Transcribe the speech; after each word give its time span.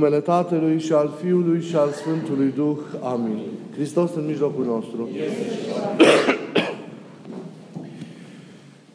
numele 0.00 0.20
Tatălui 0.20 0.80
și 0.80 0.92
al 0.92 1.12
Fiului 1.20 1.62
și 1.62 1.76
al 1.76 1.90
Sfântului 1.90 2.52
Duh. 2.56 2.78
Amin. 3.02 3.38
Hristos 3.74 4.10
în 4.14 4.26
mijlocul 4.26 4.64
nostru. 4.64 5.08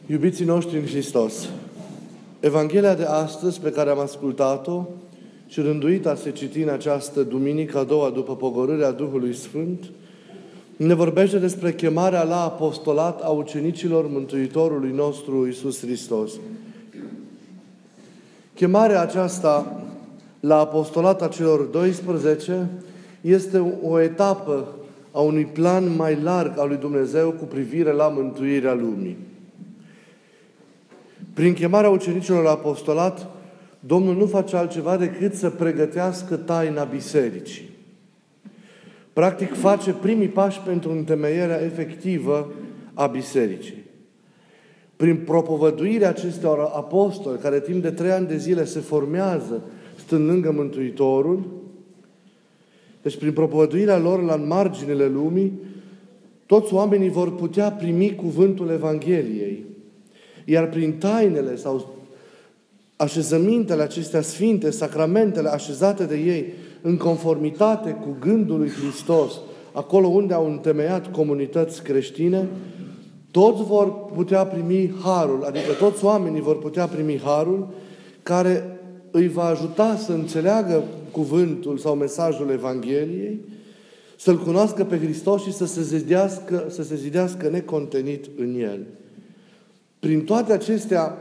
Iubiții 0.06 0.46
noștri 0.46 0.78
în 0.78 0.86
Hristos, 0.86 1.50
Evanghelia 2.40 2.94
de 2.94 3.04
astăzi 3.04 3.60
pe 3.60 3.70
care 3.70 3.90
am 3.90 4.00
ascultat-o 4.00 4.86
și 5.48 5.62
rânduit 5.62 6.06
a 6.06 6.16
se 6.16 6.32
citi 6.32 6.62
în 6.62 6.70
această 6.70 7.24
duminică 7.24 7.78
a 7.78 7.84
doua 7.84 8.10
după 8.10 8.36
pogorârea 8.36 8.92
Duhului 8.92 9.36
Sfânt, 9.36 9.84
ne 10.76 10.94
vorbește 10.94 11.38
despre 11.38 11.74
chemarea 11.74 12.24
la 12.24 12.44
apostolat 12.44 13.24
a 13.24 13.30
ucenicilor 13.30 14.08
Mântuitorului 14.10 14.92
nostru 14.92 15.48
Isus 15.48 15.80
Hristos. 15.80 16.32
Chemarea 18.54 19.02
aceasta 19.02 19.80
la 20.48 20.60
apostolata 20.60 21.28
celor 21.28 21.62
12 21.62 22.70
este 23.22 23.78
o 23.84 24.00
etapă 24.00 24.68
a 25.12 25.20
unui 25.20 25.46
plan 25.46 25.96
mai 25.96 26.22
larg 26.22 26.60
al 26.60 26.68
lui 26.68 26.78
Dumnezeu 26.78 27.32
cu 27.32 27.44
privire 27.44 27.92
la 27.92 28.08
mântuirea 28.08 28.74
lumii. 28.74 29.18
Prin 31.34 31.54
chemarea 31.54 31.90
ucenicilor 31.90 32.44
la 32.44 32.50
apostolat, 32.50 33.28
Domnul 33.80 34.16
nu 34.16 34.26
face 34.26 34.56
altceva 34.56 34.98
decât 34.98 35.34
să 35.34 35.50
pregătească 35.50 36.36
taina 36.36 36.84
bisericii. 36.84 37.70
Practic 39.14 39.54
face 39.54 39.92
primii 39.92 40.28
pași 40.28 40.60
pentru 40.60 40.92
întemeierea 40.92 41.62
efectivă 41.64 42.52
a 42.94 43.08
bisericii. 43.08 43.84
Prin 44.96 45.16
propovăduirea 45.16 46.10
acestor 46.10 46.60
apostoli, 46.60 47.40
care 47.40 47.60
timp 47.60 47.82
de 47.82 47.92
trei 47.92 48.12
ani 48.12 48.28
de 48.28 48.38
zile 48.38 48.66
se 48.66 48.80
formează 48.80 49.62
stând 49.96 50.30
lângă 50.30 50.52
Mântuitorul, 50.52 51.44
deci 53.02 53.18
prin 53.18 53.34
propovăduirea 53.34 53.98
lor 53.98 54.24
la 54.24 54.36
marginile 54.36 55.08
lumii, 55.08 55.52
toți 56.46 56.74
oamenii 56.74 57.10
vor 57.10 57.36
putea 57.36 57.72
primi 57.72 58.16
cuvântul 58.16 58.70
Evangheliei. 58.70 59.66
Iar 60.46 60.70
prin 60.70 60.94
tainele 60.94 61.56
sau 61.56 61.96
așezămintele 62.96 63.82
acestea 63.82 64.22
sfinte, 64.22 64.70
sacramentele 64.70 65.50
așezate 65.50 66.04
de 66.04 66.18
ei, 66.18 66.54
în 66.82 66.98
conformitate 66.98 67.92
cu 67.92 68.16
gândul 68.20 68.58
lui 68.58 68.70
Hristos, 68.70 69.34
acolo 69.72 70.08
unde 70.08 70.34
au 70.34 70.52
întemeiat 70.52 71.12
comunități 71.12 71.84
creștine, 71.84 72.48
toți 73.32 73.64
vor 73.64 74.06
putea 74.06 74.46
primi 74.46 74.94
harul, 75.04 75.44
adică 75.44 75.72
toți 75.80 76.06
oamenii 76.06 76.42
vor 76.42 76.58
putea 76.58 76.86
primi 76.86 77.20
harul 77.24 77.68
care 78.24 78.80
îi 79.16 79.28
va 79.28 79.46
ajuta 79.46 79.96
să 79.98 80.12
înțeleagă 80.12 80.84
cuvântul 81.12 81.78
sau 81.78 81.96
mesajul 81.96 82.50
Evangheliei, 82.50 83.40
să-L 84.18 84.38
cunoască 84.38 84.84
pe 84.84 84.98
Hristos 84.98 85.44
și 85.44 85.54
să 85.54 85.66
se 85.66 85.82
zidească, 85.82 86.66
să 86.70 86.84
se 86.84 86.96
zidească 86.96 87.50
necontenit 87.50 88.26
în 88.38 88.60
El. 88.60 88.80
Prin 90.00 90.22
toate 90.22 90.54
acestea, 90.54 91.18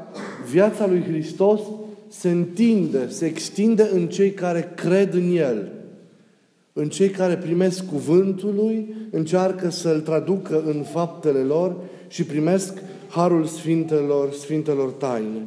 viața 0.51 0.87
lui 0.87 1.03
Hristos 1.03 1.61
se 2.09 2.31
întinde, 2.31 3.09
se 3.09 3.27
extinde 3.27 3.89
în 3.93 4.07
cei 4.09 4.31
care 4.31 4.73
cred 4.75 5.15
în 5.15 5.37
El, 5.37 5.73
în 6.73 6.89
cei 6.89 7.09
care 7.09 7.37
primesc 7.37 7.87
cuvântul 7.87 8.55
Lui, 8.55 8.95
încearcă 9.11 9.71
să-L 9.71 10.01
traducă 10.01 10.63
în 10.67 10.83
faptele 10.83 11.39
lor 11.39 11.77
și 12.09 12.25
primesc 12.25 12.79
harul 13.09 13.45
Sfintelor, 13.45 14.33
Sfintelor 14.33 14.91
taine. 14.91 15.47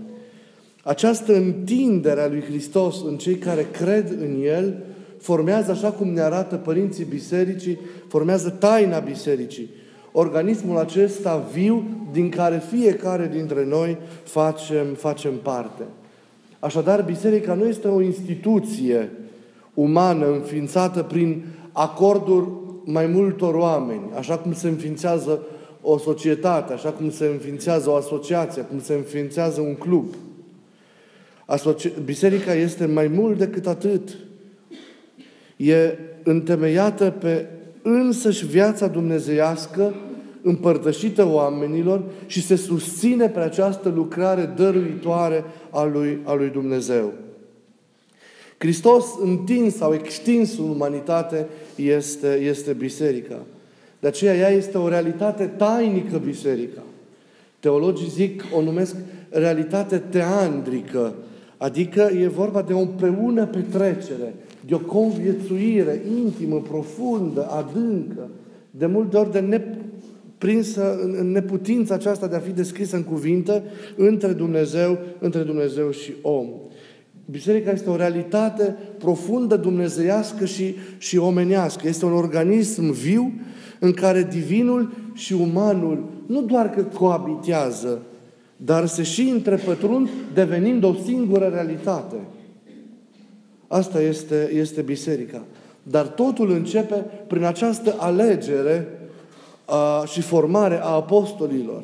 Această 0.88 1.36
întindere 1.36 2.22
a 2.22 2.28
lui 2.28 2.42
Hristos 2.42 3.04
în 3.04 3.18
cei 3.18 3.36
care 3.36 3.68
cred 3.72 4.18
în 4.22 4.42
El 4.44 4.84
formează, 5.20 5.72
așa 5.72 5.92
cum 5.92 6.08
ne 6.08 6.22
arată 6.22 6.56
părinții 6.56 7.04
bisericii, 7.04 7.80
formează 8.08 8.50
taina 8.50 9.00
bisericii. 9.00 9.70
Organismul 10.12 10.78
acesta 10.78 11.48
viu 11.54 11.84
din 12.12 12.30
care 12.30 12.62
fiecare 12.70 13.30
dintre 13.34 13.66
noi 13.66 13.98
facem, 14.24 14.86
facem 14.98 15.34
parte. 15.44 15.84
Așadar, 16.60 17.02
biserica 17.02 17.54
nu 17.54 17.66
este 17.66 17.88
o 17.88 18.02
instituție 18.02 19.12
umană 19.74 20.32
înființată 20.32 21.04
prin 21.04 21.44
acorduri 21.72 22.48
mai 22.84 23.06
multor 23.06 23.54
oameni, 23.54 24.12
așa 24.18 24.38
cum 24.38 24.54
se 24.54 24.68
înființează 24.68 25.42
o 25.82 25.98
societate, 25.98 26.74
așa 26.74 26.90
cum 26.90 27.12
se 27.12 27.26
înființează 27.26 27.90
o 27.90 27.96
asociație, 27.96 28.62
cum 28.62 28.82
se 28.82 28.94
înființează 28.94 29.62
un 29.62 29.76
club. 29.76 30.06
Biserica 32.04 32.54
este 32.54 32.86
mai 32.86 33.08
mult 33.08 33.38
decât 33.38 33.68
atât. 33.68 34.18
E 35.58 35.98
întemeiată 36.24 37.10
pe 37.20 37.46
însăși 37.82 38.46
viața 38.46 38.88
dumnezeiască 38.88 39.94
împărtășită 40.42 41.26
oamenilor 41.26 42.04
și 42.26 42.42
se 42.42 42.56
susține 42.56 43.30
pe 43.30 43.40
această 43.40 43.90
lucrare 43.90 44.54
dăruitoare 44.56 45.44
a 45.70 45.84
lui, 45.84 46.20
a 46.24 46.34
lui 46.34 46.50
Dumnezeu. 46.50 47.14
Hristos 48.58 49.06
întins 49.22 49.76
sau 49.76 49.94
extins 49.94 50.58
în 50.58 50.70
umanitate 50.70 51.48
este, 51.76 52.34
este 52.34 52.74
biserica. 52.74 53.46
De 54.00 54.08
aceea 54.08 54.36
ea 54.36 54.50
este 54.50 54.78
o 54.78 54.88
realitate 54.88 55.46
tainică 55.46 56.18
biserica. 56.18 56.82
Teologii 57.60 58.10
zic, 58.10 58.44
o 58.54 58.62
numesc 58.62 58.96
realitate 59.30 59.98
teandrică, 59.98 61.14
Adică 61.58 62.10
e 62.22 62.28
vorba 62.28 62.62
de 62.62 62.74
o 62.74 62.80
împreună 62.80 63.46
petrecere, 63.46 64.34
de 64.66 64.74
o 64.74 64.80
conviețuire 64.80 66.02
intimă, 66.18 66.62
profundă, 66.62 67.48
adâncă, 67.50 68.30
de 68.72 68.86
multe 68.86 69.18
ori 69.18 69.32
de 69.32 69.40
neprinsă 69.40 71.00
în 71.18 71.32
neputința 71.32 71.94
aceasta 71.94 72.28
de 72.28 72.36
a 72.36 72.40
fi 72.40 72.52
descrisă 72.52 72.96
în 72.96 73.04
cuvinte 73.04 73.64
între 73.96 74.34
Dumnezeu, 74.34 74.98
între 75.20 75.42
Dumnezeu 75.42 75.92
și 75.92 76.14
om. 76.22 76.48
Biserica 77.32 77.72
este 77.72 77.90
o 77.90 77.96
realitate 77.96 78.76
profundă, 78.98 79.56
dumnezeiască 79.56 80.46
și, 80.46 80.76
și 80.98 81.18
omenească. 81.18 81.88
Este 81.88 82.06
un 82.06 82.14
organism 82.14 82.92
viu 82.92 83.34
în 83.80 83.92
care 83.92 84.28
divinul 84.32 84.94
și 85.14 85.34
umanul 85.34 86.04
nu 86.26 86.42
doar 86.42 86.70
că 86.70 86.84
coabitează, 86.84 88.02
dar 88.58 88.86
se 88.86 89.04
și 89.04 89.22
întrepătrund 89.22 90.10
devenind 90.34 90.84
o 90.84 90.94
singură 91.06 91.46
realitate. 91.46 92.16
Asta 93.68 94.02
este, 94.02 94.52
este 94.54 94.82
biserica. 94.82 95.44
Dar 95.84 96.08
totul 96.08 96.52
începe 96.52 97.06
prin 97.28 97.44
această 97.44 97.96
alegere 97.98 98.88
a, 99.66 100.06
și 100.06 100.22
formare 100.22 100.80
a 100.82 100.88
apostolilor, 100.88 101.84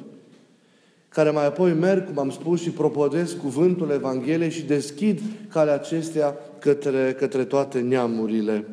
care 1.09 1.29
mai 1.29 1.45
apoi 1.45 1.73
merg, 1.73 2.05
cum 2.05 2.19
am 2.19 2.29
spus, 2.29 2.61
și 2.61 2.69
propodesc 2.69 3.37
cuvântul 3.37 3.89
Evangheliei 3.89 4.49
și 4.51 4.65
deschid 4.65 5.19
calea 5.51 5.73
acestea 5.73 6.35
către, 6.59 7.15
către 7.17 7.43
toate 7.43 7.79
neamurile. 7.79 8.67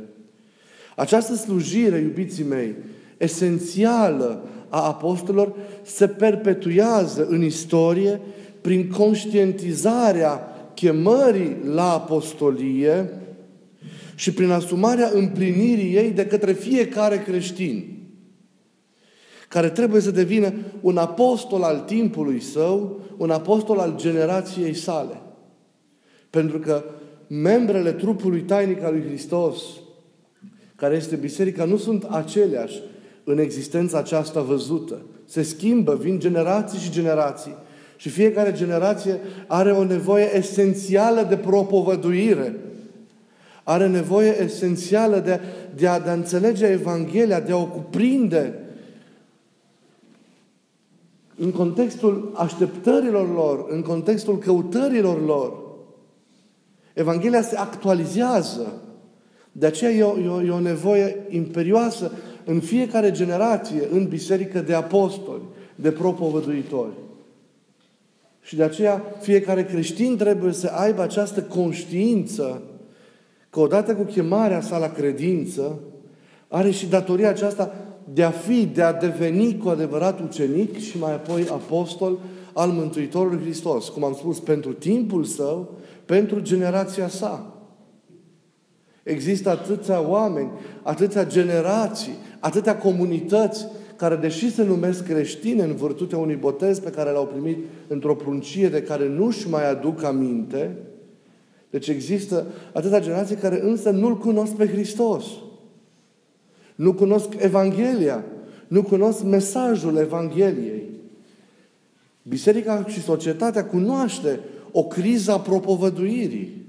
Această 0.96 1.34
slujire, 1.34 1.98
iubiții 1.98 2.44
mei, 2.44 2.74
esențială 3.16 4.44
a 4.70 4.86
apostolilor 4.86 5.54
se 5.82 6.08
perpetuează 6.08 7.26
în 7.26 7.42
istorie 7.42 8.20
prin 8.60 8.88
conștientizarea 8.88 10.54
chemării 10.74 11.56
la 11.64 11.92
apostolie 11.92 13.10
și 14.14 14.32
prin 14.32 14.50
asumarea 14.50 15.10
împlinirii 15.14 15.94
ei 15.94 16.10
de 16.10 16.26
către 16.26 16.52
fiecare 16.52 17.18
creștin, 17.18 17.98
care 19.48 19.68
trebuie 19.68 20.00
să 20.00 20.10
devină 20.10 20.52
un 20.80 20.96
apostol 20.96 21.62
al 21.62 21.78
timpului 21.78 22.40
său, 22.40 23.00
un 23.16 23.30
apostol 23.30 23.78
al 23.78 23.96
generației 23.96 24.74
sale. 24.74 25.20
Pentru 26.30 26.58
că 26.58 26.84
membrele 27.26 27.92
trupului 27.92 28.40
tainic 28.40 28.82
al 28.82 28.92
lui 28.92 29.04
Hristos, 29.06 29.62
care 30.76 30.96
este 30.96 31.16
biserica, 31.16 31.64
nu 31.64 31.76
sunt 31.76 32.04
aceleași 32.04 32.80
în 33.30 33.38
existența 33.38 33.98
aceasta 33.98 34.40
văzută. 34.40 35.02
Se 35.24 35.42
schimbă, 35.42 35.94
vin 35.94 36.18
generații 36.18 36.78
și 36.78 36.90
generații. 36.90 37.54
Și 37.96 38.08
fiecare 38.08 38.52
generație 38.52 39.20
are 39.46 39.72
o 39.72 39.84
nevoie 39.84 40.36
esențială 40.36 41.26
de 41.28 41.36
propovăduire. 41.36 42.56
Are 43.62 43.88
nevoie 43.88 44.42
esențială 44.42 45.18
de, 45.18 45.40
de, 45.74 45.86
a, 45.86 46.00
de 46.00 46.10
a 46.10 46.12
înțelege 46.12 46.66
Evanghelia, 46.66 47.40
de 47.40 47.52
a 47.52 47.56
o 47.56 47.66
cuprinde 47.66 48.54
în 51.36 51.50
contextul 51.50 52.32
așteptărilor 52.34 53.34
lor, 53.34 53.66
în 53.68 53.82
contextul 53.82 54.38
căutărilor 54.38 55.24
lor. 55.24 55.52
Evanghelia 56.94 57.42
se 57.42 57.56
actualizează. 57.56 58.72
De 59.52 59.66
aceea 59.66 59.90
e 59.90 60.02
o, 60.02 60.18
e 60.18 60.28
o, 60.28 60.42
e 60.42 60.50
o 60.50 60.60
nevoie 60.60 61.26
imperioasă 61.28 62.12
în 62.44 62.60
fiecare 62.60 63.10
generație 63.10 63.88
în 63.90 64.08
biserică 64.08 64.60
de 64.60 64.74
apostoli, 64.74 65.42
de 65.74 65.90
propovăduitori. 65.90 66.92
Și 68.42 68.56
de 68.56 68.62
aceea 68.62 69.04
fiecare 69.20 69.64
creștin 69.64 70.16
trebuie 70.16 70.52
să 70.52 70.66
aibă 70.66 71.02
această 71.02 71.42
conștiință 71.42 72.62
că 73.50 73.60
odată 73.60 73.94
cu 73.94 74.02
chemarea 74.02 74.60
sa 74.60 74.78
la 74.78 74.88
credință, 74.88 75.78
are 76.48 76.70
și 76.70 76.86
datoria 76.86 77.28
aceasta 77.28 77.74
de 78.12 78.22
a 78.22 78.30
fi, 78.30 78.66
de 78.66 78.82
a 78.82 78.92
deveni 78.92 79.58
cu 79.58 79.68
adevărat 79.68 80.20
ucenic 80.20 80.78
și 80.78 80.98
mai 80.98 81.12
apoi 81.12 81.46
apostol 81.50 82.18
al 82.52 82.68
Mântuitorului 82.70 83.42
Hristos. 83.42 83.88
Cum 83.88 84.04
am 84.04 84.14
spus, 84.14 84.40
pentru 84.40 84.72
timpul 84.72 85.24
său, 85.24 85.74
pentru 86.04 86.40
generația 86.40 87.08
sa. 87.08 87.54
Există 89.02 89.50
atâția 89.50 90.08
oameni, 90.08 90.50
atâția 90.82 91.26
generații, 91.26 92.16
atâtea 92.40 92.78
comunități 92.78 93.66
care, 93.96 94.16
deși 94.16 94.52
se 94.52 94.62
numesc 94.62 95.04
creștine 95.04 95.62
în 95.62 95.74
vârtutea 95.74 96.18
unui 96.18 96.36
botez 96.36 96.78
pe 96.78 96.90
care 96.90 97.10
l-au 97.10 97.26
primit 97.26 97.58
într-o 97.86 98.14
pruncie 98.14 98.68
de 98.68 98.82
care 98.82 99.08
nu-și 99.08 99.48
mai 99.48 99.70
aduc 99.70 100.02
aminte, 100.02 100.76
deci 101.70 101.88
există 101.88 102.46
atâtea 102.72 103.00
generații 103.00 103.36
care 103.36 103.60
însă 103.62 103.90
nu-L 103.90 104.18
cunosc 104.18 104.52
pe 104.52 104.68
Hristos. 104.68 105.24
Nu 106.74 106.92
cunosc 106.92 107.28
Evanghelia. 107.38 108.24
Nu 108.68 108.82
cunosc 108.82 109.22
mesajul 109.22 109.96
Evangheliei. 109.96 110.88
Biserica 112.22 112.84
și 112.86 113.02
societatea 113.02 113.64
cunoaște 113.64 114.40
o 114.72 114.84
criză 114.84 115.32
a 115.32 115.40
propovăduirii. 115.40 116.66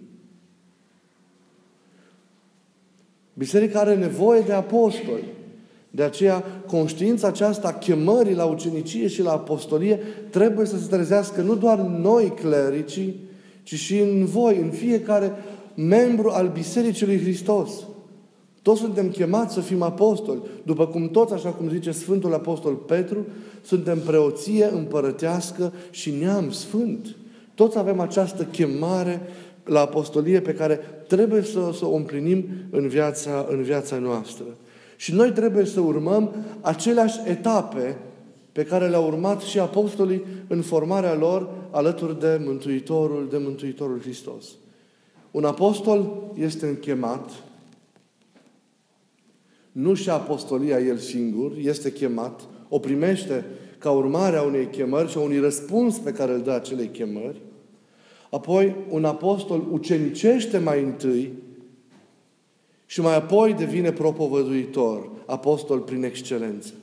Biserica 3.34 3.80
are 3.80 3.96
nevoie 3.96 4.42
de 4.42 4.54
apostoli. 4.54 5.24
De 5.92 6.04
aceea, 6.04 6.44
conștiința 6.68 7.28
aceasta 7.28 7.68
a 7.68 7.74
chemării 7.74 8.36
la 8.36 8.46
ucenicie 8.46 9.08
și 9.08 9.22
la 9.22 9.32
apostolie 9.32 10.00
trebuie 10.30 10.66
să 10.66 10.78
se 10.78 10.88
trezească 10.90 11.42
nu 11.42 11.56
doar 11.56 11.80
noi 11.80 12.34
clericii, 12.42 13.20
ci 13.64 13.76
și 13.76 14.00
în 14.00 14.26
voi, 14.26 14.58
în 14.58 14.70
fiecare 14.70 15.32
membru 15.76 16.30
al 16.30 16.48
Bisericii 16.54 17.06
lui 17.06 17.20
Hristos. 17.20 17.72
Toți 18.62 18.80
suntem 18.80 19.10
chemați 19.10 19.54
să 19.54 19.60
fim 19.60 19.82
apostoli, 19.82 20.42
după 20.64 20.88
cum 20.88 21.10
toți, 21.10 21.34
așa 21.34 21.50
cum 21.50 21.70
zice 21.70 21.92
Sfântul 21.92 22.34
Apostol 22.34 22.74
Petru, 22.74 23.26
suntem 23.62 24.00
preoție 24.00 24.70
împărătească 24.74 25.74
și 25.90 26.12
neam 26.12 26.52
sfânt. 26.52 27.16
Toți 27.56 27.78
avem 27.78 28.00
această 28.00 28.44
chemare 28.44 29.22
la 29.66 29.80
apostolie 29.80 30.40
pe 30.40 30.54
care 30.54 30.80
trebuie 31.08 31.42
să, 31.42 31.72
să 31.78 31.86
o 31.86 31.96
împlinim 31.96 32.46
în 32.70 32.88
viața, 32.88 33.46
în 33.50 33.62
viața 33.62 33.98
noastră. 33.98 34.46
Și 35.02 35.14
noi 35.14 35.32
trebuie 35.32 35.66
să 35.66 35.80
urmăm 35.80 36.36
aceleași 36.62 37.20
etape 37.26 37.98
pe 38.52 38.64
care 38.64 38.88
le-au 38.88 39.08
urmat 39.08 39.42
și 39.42 39.60
apostolii 39.60 40.24
în 40.48 40.62
formarea 40.62 41.14
lor 41.14 41.50
alături 41.72 42.20
de 42.20 42.42
Mântuitorul, 42.46 43.28
de 43.30 43.38
Mântuitorul 43.38 44.00
Hristos. 44.00 44.46
Un 45.32 45.44
apostol 45.44 46.32
este 46.38 46.68
închemat, 46.68 47.30
nu 49.72 49.94
și 49.94 50.10
apostolia 50.10 50.80
el 50.80 50.98
singur, 50.98 51.52
este 51.58 51.92
chemat, 51.92 52.42
o 52.70 52.80
primește 52.80 53.46
ca 53.78 53.92
urmare 53.92 54.38
a 54.38 54.42
unei 54.42 54.66
chemări 54.66 55.10
și 55.10 55.18
a 55.18 55.22
unui 55.22 55.40
răspuns 55.40 55.98
pe 55.98 56.12
care 56.12 56.34
îl 56.34 56.42
dă 56.42 56.52
acelei 56.52 56.88
chemări. 56.88 57.42
Apoi, 58.32 58.76
un 58.90 59.06
apostol 59.06 59.64
ucenicește 59.72 60.58
mai 60.58 60.84
întâi 60.84 61.34
și 62.92 63.02
mai 63.02 63.16
apoi 63.16 63.54
devine 63.54 63.92
propovăduitor, 63.92 65.10
apostol 65.26 65.80
prin 65.80 66.04
excelență. 66.04 66.74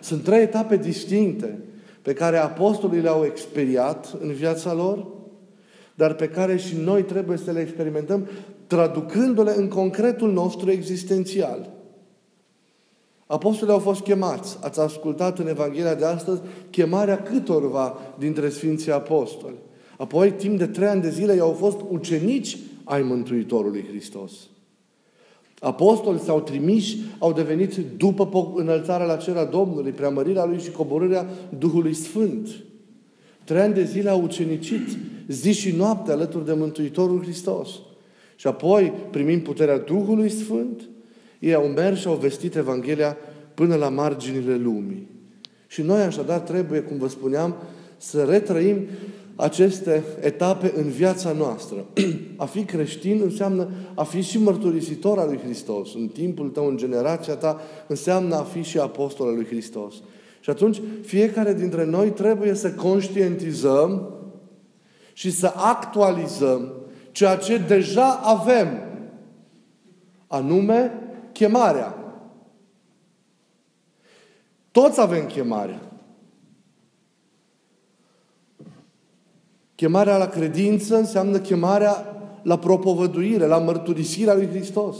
Sunt 0.00 0.22
trei 0.22 0.42
etape 0.42 0.76
distincte 0.76 1.58
pe 2.02 2.12
care 2.12 2.36
apostolii 2.36 3.00
le-au 3.00 3.24
experiat 3.24 4.16
în 4.20 4.32
viața 4.32 4.72
lor, 4.72 5.06
dar 5.94 6.14
pe 6.14 6.28
care 6.28 6.56
și 6.56 6.76
noi 6.76 7.02
trebuie 7.02 7.36
să 7.36 7.50
le 7.50 7.60
experimentăm 7.60 8.28
traducându-le 8.66 9.52
în 9.56 9.68
concretul 9.68 10.32
nostru 10.32 10.70
existențial. 10.70 11.70
Apostolii 13.26 13.74
au 13.74 13.80
fost 13.80 14.00
chemați. 14.00 14.58
Ați 14.60 14.80
ascultat 14.80 15.38
în 15.38 15.48
Evanghelia 15.48 15.94
de 15.94 16.04
astăzi 16.04 16.40
chemarea 16.70 17.22
câtorva 17.22 17.98
dintre 18.18 18.48
Sfinții 18.48 18.92
Apostoli. 18.92 19.56
Apoi, 19.98 20.32
timp 20.32 20.58
de 20.58 20.66
trei 20.66 20.88
ani 20.88 21.02
de 21.02 21.10
zile, 21.10 21.34
i-au 21.34 21.52
fost 21.52 21.78
ucenici 21.88 22.58
ai 22.84 23.02
Mântuitorului 23.02 23.84
Hristos. 23.88 24.32
Apostoli 25.64 26.18
s-au 26.18 26.40
trimis, 26.40 26.84
au 27.18 27.32
devenit 27.32 27.76
după 27.96 28.52
înălțarea 28.56 29.06
la 29.06 29.16
cera 29.16 29.44
Domnului, 29.44 29.92
preamărirea 29.92 30.44
Lui 30.44 30.60
și 30.60 30.70
coborârea 30.70 31.26
Duhului 31.58 31.94
Sfânt. 31.94 32.48
Trei 33.44 33.60
ani 33.60 33.74
de 33.74 33.84
zile 33.84 34.10
au 34.10 34.22
ucenicit 34.22 34.96
zi 35.28 35.52
și 35.52 35.76
noapte 35.76 36.12
alături 36.12 36.44
de 36.44 36.52
Mântuitorul 36.52 37.22
Hristos. 37.22 37.68
Și 38.36 38.46
apoi, 38.46 38.92
primind 39.10 39.42
puterea 39.42 39.78
Duhului 39.78 40.30
Sfânt, 40.30 40.88
ei 41.38 41.54
au 41.54 41.66
mers 41.66 42.00
și 42.00 42.06
au 42.06 42.14
vestit 42.14 42.56
Evanghelia 42.56 43.16
până 43.54 43.74
la 43.74 43.88
marginile 43.88 44.56
lumii. 44.56 45.08
Și 45.66 45.82
noi 45.82 46.00
așadar 46.00 46.38
trebuie, 46.38 46.80
cum 46.80 46.98
vă 46.98 47.08
spuneam, 47.08 47.54
să 47.96 48.22
retrăim 48.22 48.76
aceste 49.36 50.04
etape 50.20 50.72
în 50.76 50.88
viața 50.88 51.32
noastră. 51.32 51.84
A 52.36 52.44
fi 52.44 52.64
creștin 52.64 53.20
înseamnă 53.22 53.68
a 53.94 54.02
fi 54.02 54.20
și 54.20 54.38
mărturisitor 54.38 55.18
al 55.18 55.28
lui 55.28 55.38
Hristos. 55.38 55.94
În 55.94 56.08
timpul 56.08 56.48
tău, 56.48 56.66
în 56.66 56.76
generația 56.76 57.34
ta, 57.34 57.60
înseamnă 57.86 58.34
a 58.34 58.42
fi 58.42 58.62
și 58.62 58.78
apostol 58.78 59.26
al 59.26 59.34
lui 59.34 59.46
Hristos. 59.46 59.94
Și 60.40 60.50
atunci, 60.50 60.80
fiecare 61.02 61.54
dintre 61.54 61.84
noi 61.84 62.10
trebuie 62.10 62.54
să 62.54 62.72
conștientizăm 62.72 64.14
și 65.12 65.30
să 65.30 65.52
actualizăm 65.56 66.72
ceea 67.12 67.36
ce 67.36 67.58
deja 67.58 68.20
avem, 68.22 68.68
anume 70.26 70.92
chemarea. 71.32 71.98
Toți 74.70 75.00
avem 75.00 75.26
chemarea. 75.26 75.93
Chemarea 79.84 80.16
la 80.16 80.28
credință 80.28 80.96
înseamnă 80.96 81.38
chemarea 81.38 82.16
la 82.42 82.58
propovăduire, 82.58 83.46
la 83.46 83.58
mărturisirea 83.58 84.34
lui 84.34 84.48
Hristos. 84.48 84.96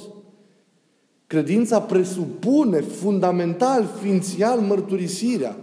Credința 1.27 1.81
presupune 1.81 2.81
fundamental, 2.81 3.89
ființial 4.03 4.59
mărturisirea. 4.59 5.57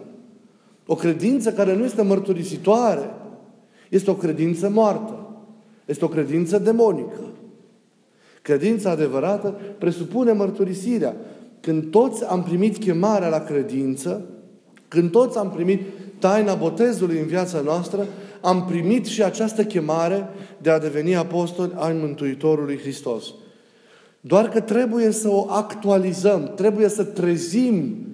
O 0.86 0.96
credință 0.96 1.52
care 1.52 1.76
nu 1.76 1.84
este 1.84 2.02
mărturisitoare 2.02 3.10
este 3.90 4.10
o 4.10 4.14
credință 4.14 4.70
moartă. 4.70 5.30
Este 5.86 6.06
o 6.06 6.08
credință 6.08 6.60
demonică. 6.60 7.20
Credința 8.42 8.90
adevărată 8.90 9.56
presupune 9.78 10.32
mărturisirea. 10.32 11.16
Când 11.60 11.92
toți 11.92 12.26
am 12.26 12.44
primit 12.44 12.78
chemarea 12.78 13.28
la 13.28 13.40
credință, 13.40 14.26
când 14.88 15.12
toți 15.12 15.38
am 15.38 15.52
primit 15.52 15.82
taina 16.20 16.54
botezului 16.54 17.20
în 17.20 17.26
viața 17.26 17.62
noastră, 17.62 18.06
am 18.42 18.66
primit 18.66 19.06
și 19.06 19.24
această 19.24 19.64
chemare 19.64 20.30
de 20.58 20.70
a 20.70 20.80
deveni 20.80 21.16
apostoli 21.16 21.72
ai 21.76 21.94
Mântuitorului 21.94 22.78
Hristos. 22.78 23.34
Doar 24.22 24.50
că 24.50 24.60
trebuie 24.60 25.12
să 25.12 25.30
o 25.30 25.46
actualizăm, 25.50 26.52
trebuie 26.56 26.88
să 26.88 27.04
trezim 27.04 28.06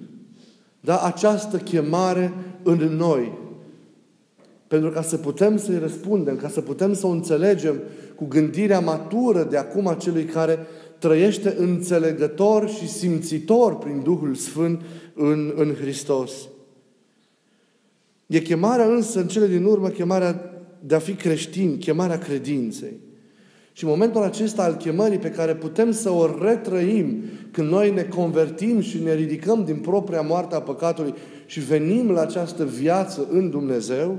da, 0.80 1.02
această 1.02 1.56
chemare 1.56 2.32
în 2.62 2.76
noi. 2.76 3.38
Pentru 4.66 4.90
ca 4.90 5.02
să 5.02 5.16
putem 5.16 5.58
să-i 5.58 5.78
răspundem, 5.78 6.36
ca 6.36 6.48
să 6.48 6.60
putem 6.60 6.94
să 6.94 7.06
o 7.06 7.10
înțelegem 7.10 7.80
cu 8.14 8.24
gândirea 8.24 8.80
matură 8.80 9.42
de 9.42 9.56
acum 9.56 9.86
a 9.86 9.94
celui 9.94 10.24
care 10.24 10.58
trăiește 10.98 11.54
înțelegător 11.58 12.68
și 12.68 12.88
simțitor 12.88 13.78
prin 13.78 14.00
Duhul 14.04 14.34
Sfânt 14.34 14.82
în, 15.14 15.52
în 15.56 15.74
Hristos. 15.74 16.32
E 18.28 18.38
chemarea 18.40 18.84
însă, 18.84 19.20
în 19.20 19.26
cele 19.26 19.46
din 19.46 19.64
urmă, 19.64 19.88
chemarea 19.88 20.52
de 20.80 20.94
a 20.94 20.98
fi 20.98 21.14
creștin, 21.14 21.78
chemarea 21.78 22.18
credinței. 22.18 22.96
Și 23.72 23.84
în 23.84 23.90
momentul 23.90 24.22
acesta 24.22 24.62
al 24.62 24.74
chemării 24.74 25.18
pe 25.18 25.30
care 25.30 25.54
putem 25.54 25.90
să 25.92 26.10
o 26.10 26.38
retrăim 26.42 27.22
când 27.50 27.70
noi 27.70 27.90
ne 27.90 28.02
convertim 28.02 28.80
și 28.80 29.02
ne 29.02 29.14
ridicăm 29.14 29.64
din 29.64 29.76
propria 29.76 30.20
moarte 30.20 30.54
a 30.54 30.60
păcatului 30.60 31.14
și 31.46 31.60
venim 31.60 32.10
la 32.10 32.20
această 32.20 32.64
viață 32.64 33.26
în 33.30 33.50
Dumnezeu, 33.50 34.18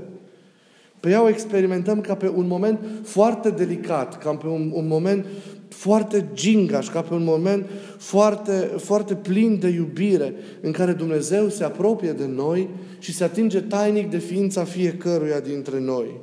pe 1.00 1.10
ea 1.10 1.22
o 1.22 1.28
experimentăm 1.28 2.00
ca 2.00 2.14
pe 2.14 2.28
un 2.28 2.46
moment 2.46 2.78
foarte 3.02 3.50
delicat, 3.50 4.18
ca 4.18 4.30
pe 4.30 4.46
un, 4.46 4.70
un 4.74 4.86
moment 4.86 5.26
foarte 5.74 6.28
gingaș, 6.34 6.88
ca 6.88 7.00
pe 7.00 7.14
un 7.14 7.24
moment 7.24 7.66
foarte, 7.98 8.70
foarte 8.76 9.14
plin 9.14 9.58
de 9.58 9.68
iubire, 9.68 10.34
în 10.60 10.72
care 10.72 10.92
Dumnezeu 10.92 11.48
se 11.48 11.64
apropie 11.64 12.12
de 12.12 12.26
noi 12.26 12.68
și 12.98 13.14
se 13.14 13.24
atinge 13.24 13.60
tainic 13.60 14.10
de 14.10 14.18
ființa 14.18 14.64
fiecăruia 14.64 15.40
dintre 15.40 15.80
noi. 15.80 16.20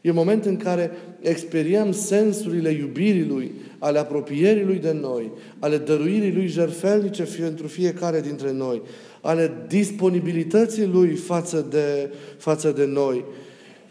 E 0.00 0.10
un 0.10 0.16
moment 0.16 0.44
în 0.44 0.56
care 0.56 0.90
experiem 1.20 1.92
sensurile 1.92 2.70
iubirii 2.70 3.26
Lui, 3.26 3.52
ale 3.78 3.98
apropierii 3.98 4.64
Lui 4.64 4.78
de 4.78 4.92
noi, 4.92 5.30
ale 5.58 5.78
dăruirii 5.78 6.32
Lui 6.32 6.46
jertfelnice 6.46 7.26
pentru 7.40 7.66
fiecare 7.66 8.20
dintre 8.20 8.52
noi, 8.52 8.82
ale 9.20 9.52
disponibilității 9.68 10.86
Lui 10.86 11.08
față 11.14 11.66
de, 11.70 12.12
față 12.36 12.70
de 12.70 12.84
noi. 12.84 13.24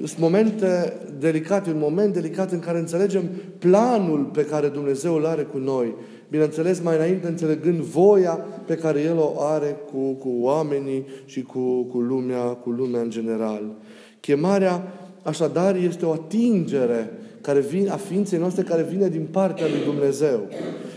Sunt 0.05 0.19
momente 0.19 0.93
delicate, 1.19 1.69
un 1.69 1.77
moment 1.79 2.13
delicat 2.13 2.51
în 2.51 2.59
care 2.59 2.77
înțelegem 2.77 3.23
planul 3.59 4.29
pe 4.33 4.45
care 4.45 4.67
Dumnezeu 4.67 5.15
îl 5.15 5.25
are 5.25 5.41
cu 5.41 5.57
noi. 5.57 5.93
Bineînțeles, 6.29 6.81
mai 6.81 6.95
înainte 6.95 7.27
înțelegând 7.27 7.79
voia 7.79 8.45
pe 8.65 8.75
care 8.75 9.01
El 9.01 9.17
o 9.17 9.33
are 9.37 9.77
cu, 9.91 10.11
cu 10.11 10.29
oamenii 10.39 11.05
și 11.25 11.41
cu, 11.41 11.83
cu, 11.83 11.99
lumea, 11.99 12.41
cu 12.41 12.69
lumea 12.69 13.01
în 13.01 13.09
general. 13.09 13.61
Chemarea, 14.19 14.93
așadar, 15.23 15.75
este 15.75 16.05
o 16.05 16.11
atingere 16.11 17.11
care 17.41 17.59
vine, 17.59 17.89
a 17.89 17.95
ființei 17.95 18.39
noastre 18.39 18.63
care 18.63 18.87
vine 18.91 19.07
din 19.07 19.27
partea 19.31 19.65
lui 19.67 19.93
Dumnezeu. 19.93 20.39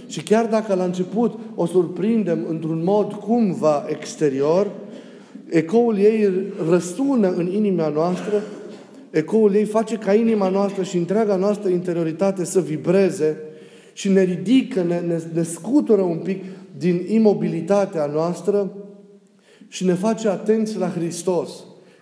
Și 0.06 0.22
chiar 0.22 0.46
dacă 0.46 0.74
la 0.74 0.84
început 0.84 1.38
o 1.54 1.66
surprindem 1.66 2.46
într-un 2.48 2.82
mod 2.84 3.12
cumva 3.12 3.84
exterior, 3.88 4.70
ecoul 5.48 5.98
ei 5.98 6.28
răsună 6.68 7.32
în 7.32 7.46
inima 7.52 7.88
noastră, 7.88 8.42
ecoul 9.14 9.54
ei 9.54 9.64
face 9.64 9.96
ca 9.96 10.14
inima 10.14 10.48
noastră 10.48 10.82
și 10.82 10.96
întreaga 10.96 11.36
noastră 11.36 11.68
interioritate 11.68 12.44
să 12.44 12.60
vibreze 12.60 13.36
și 13.92 14.08
ne 14.08 14.22
ridică, 14.22 14.82
ne, 14.82 15.00
ne, 15.00 15.20
ne 15.32 15.42
scutură 15.42 16.02
un 16.02 16.16
pic 16.16 16.44
din 16.78 17.04
imobilitatea 17.08 18.06
noastră 18.06 18.72
și 19.68 19.84
ne 19.84 19.92
face 19.92 20.28
atenți 20.28 20.78
la 20.78 20.88
Hristos, 20.88 21.50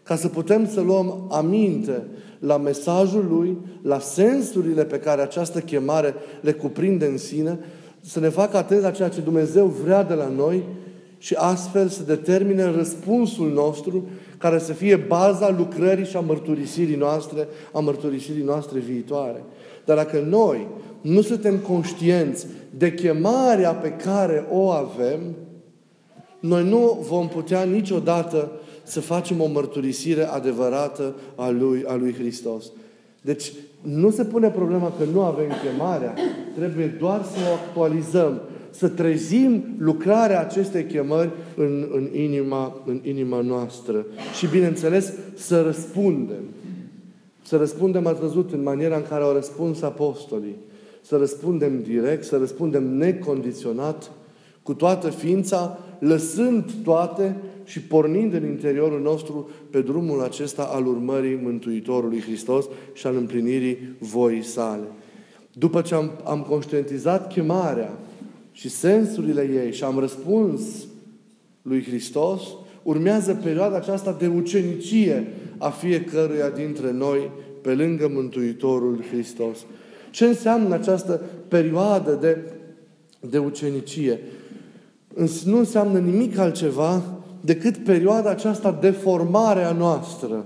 ca 0.02 0.16
să 0.16 0.28
putem 0.28 0.69
să 0.69 0.81
luăm 0.81 1.28
aminte 1.31 2.02
la 2.38 2.57
mesajul 2.57 3.26
Lui, 3.31 3.57
la 3.83 3.99
sensurile 3.99 4.85
pe 4.85 4.99
care 4.99 5.23
această 5.23 5.61
chemare 5.61 6.14
le 6.40 6.52
cuprinde 6.52 7.07
în 7.07 7.19
sine, 7.19 7.59
să 8.00 8.21
ne 8.21 8.28
facă 8.28 8.57
atenți 8.57 8.83
la 8.83 8.90
ceea 8.90 9.09
ce 9.09 9.21
Dumnezeu 9.21 9.66
vrea 9.66 10.02
de 10.02 10.14
la 10.14 10.28
noi 10.28 10.62
și 11.23 11.35
astfel 11.35 11.88
să 11.88 12.02
determine 12.02 12.64
răspunsul 12.64 13.52
nostru 13.52 14.09
care 14.38 14.59
să 14.59 14.73
fie 14.73 14.97
baza 14.97 15.50
lucrării 15.50 16.05
și 16.05 16.17
a 16.17 16.21
mărturisirii 16.21 16.97
noastre, 16.97 17.49
a 17.73 17.79
mărturisirii 17.79 18.43
noastre 18.43 18.79
viitoare. 18.79 19.45
Dar 19.85 19.97
dacă 19.97 20.25
noi 20.29 20.67
nu 21.00 21.21
suntem 21.21 21.57
conștienți 21.59 22.47
de 22.71 22.95
chemarea 22.95 23.75
pe 23.75 23.88
care 23.88 24.47
o 24.50 24.71
avem, 24.71 25.21
noi 26.41 26.69
nu 26.69 27.05
vom 27.09 27.29
putea 27.29 27.62
niciodată 27.62 28.50
să 28.83 29.00
facem 29.00 29.41
o 29.41 29.47
mărturisire 29.47 30.25
adevărată 30.25 31.14
a 31.35 31.49
lui, 31.49 31.85
a 31.87 31.95
lui 31.95 32.14
Hristos. 32.14 32.64
Deci 33.21 33.52
nu 33.81 34.11
se 34.11 34.25
pune 34.25 34.50
problema 34.50 34.93
că 34.99 35.05
nu 35.12 35.23
avem 35.23 35.49
chemarea, 35.64 36.14
trebuie 36.55 36.87
doar 36.87 37.23
să 37.23 37.38
o 37.50 37.55
actualizăm, 37.67 38.41
să 38.73 38.88
trezim 38.88 39.64
lucrarea 39.79 40.41
acestei 40.41 40.85
chemări 40.85 41.31
în, 41.57 41.88
în, 41.93 42.09
inima, 42.12 42.83
în 42.87 43.00
inima 43.02 43.41
noastră. 43.41 44.07
Și, 44.38 44.47
bineînțeles, 44.47 45.12
să 45.35 45.62
răspundem. 45.62 46.43
Să 47.43 47.57
răspundem, 47.57 48.07
ați 48.07 48.21
văzut, 48.21 48.52
în 48.52 48.62
maniera 48.62 48.97
în 48.97 49.05
care 49.09 49.23
au 49.23 49.33
răspuns 49.33 49.83
apostolii. 49.83 50.57
Să 51.00 51.17
răspundem 51.17 51.83
direct, 51.83 52.25
să 52.25 52.37
răspundem 52.37 52.97
necondiționat, 52.97 54.11
cu 54.62 54.75
toată 54.75 55.09
ființa, 55.09 55.79
lăsând 55.99 56.71
toate 56.85 57.37
și 57.64 57.81
pornind 57.81 58.35
în 58.35 58.45
interiorul 58.45 59.00
nostru 59.00 59.50
pe 59.71 59.81
drumul 59.81 60.23
acesta 60.23 60.62
al 60.62 60.87
urmării 60.87 61.41
Mântuitorului 61.43 62.21
Hristos 62.21 62.64
și 62.93 63.07
al 63.07 63.17
împlinirii 63.17 63.79
voii 63.99 64.43
sale. 64.43 64.85
După 65.52 65.81
ce 65.81 65.95
am, 65.95 66.11
am 66.25 66.41
conștientizat 66.41 67.33
chemarea 67.33 67.99
și 68.52 68.68
sensurile 68.68 69.42
ei 69.64 69.73
și 69.73 69.85
am 69.85 69.99
răspuns 69.99 70.62
lui 71.62 71.85
Hristos, 71.85 72.42
urmează 72.82 73.35
perioada 73.42 73.76
aceasta 73.76 74.16
de 74.18 74.26
ucenicie 74.26 75.26
a 75.59 75.71
fiecăruia 75.71 76.49
dintre 76.49 76.92
noi 76.92 77.30
pe 77.62 77.75
lângă 77.75 78.09
Mântuitorul 78.09 79.04
Hristos. 79.11 79.59
Ce 80.11 80.25
înseamnă 80.25 80.75
această 80.75 81.21
perioadă 81.49 82.18
de, 82.21 82.38
de 83.21 83.38
ucenicie? 83.38 84.21
Nu 85.44 85.59
înseamnă 85.59 85.99
nimic 85.99 86.38
altceva 86.38 87.02
decât 87.40 87.76
perioada 87.76 88.30
aceasta 88.30 88.78
de 88.80 88.90
formare 88.90 89.62
a 89.62 89.73
noastră. 89.73 90.44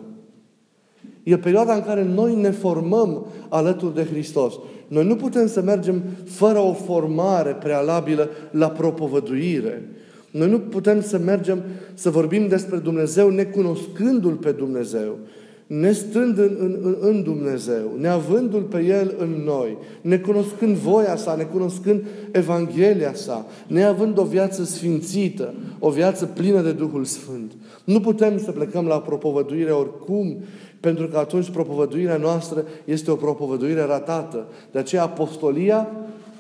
E 1.27 1.37
perioada 1.37 1.75
în 1.75 1.83
care 1.83 2.05
noi 2.05 2.35
ne 2.35 2.51
formăm 2.51 3.27
alături 3.49 3.95
de 3.95 4.05
Hristos. 4.05 4.55
Noi 4.89 5.07
nu 5.07 5.17
putem 5.17 5.47
să 5.47 5.63
mergem 5.63 6.03
fără 6.25 6.59
o 6.59 6.73
formare 6.73 7.51
prealabilă 7.51 8.29
la 8.51 8.71
propovăduire. 8.71 9.89
Noi 10.31 10.51
nu 10.51 10.59
putem 10.59 11.03
să 11.03 11.19
mergem 11.19 11.63
să 11.95 12.11
vorbim 12.11 12.49
despre 12.49 12.77
Dumnezeu 12.77 13.31
necunoscându-L 13.31 14.35
pe 14.35 14.51
Dumnezeu 14.51 15.19
nestând 15.67 16.39
în, 16.39 16.57
în, 16.59 16.97
în 17.01 17.23
Dumnezeu, 17.23 17.97
neavându-L 17.99 18.63
pe 18.63 18.85
El 18.85 19.15
în 19.19 19.43
noi, 19.45 19.77
necunoscând 20.01 20.77
voia 20.77 21.17
sa, 21.17 21.35
necunoscând 21.35 22.05
Evanghelia 22.31 23.15
sa, 23.15 23.47
neavând 23.67 24.19
o 24.19 24.25
viață 24.25 24.65
sfințită, 24.65 25.55
o 25.79 25.91
viață 25.91 26.27
plină 26.27 26.61
de 26.61 26.73
Duhul 26.73 27.05
Sfânt. 27.05 27.53
Nu 27.85 28.01
putem 28.01 28.39
să 28.39 28.51
plecăm 28.51 28.87
la 28.87 29.01
propovăduire 29.01 29.71
oricum, 29.71 30.37
pentru 30.81 31.09
că 31.09 31.19
atunci 31.19 31.51
propovăduirea 31.51 32.17
noastră 32.17 32.65
este 32.85 33.11
o 33.11 33.15
propovăduire 33.15 33.85
ratată. 33.85 34.47
De 34.73 34.79
aceea 34.79 35.03
apostolia 35.03 35.89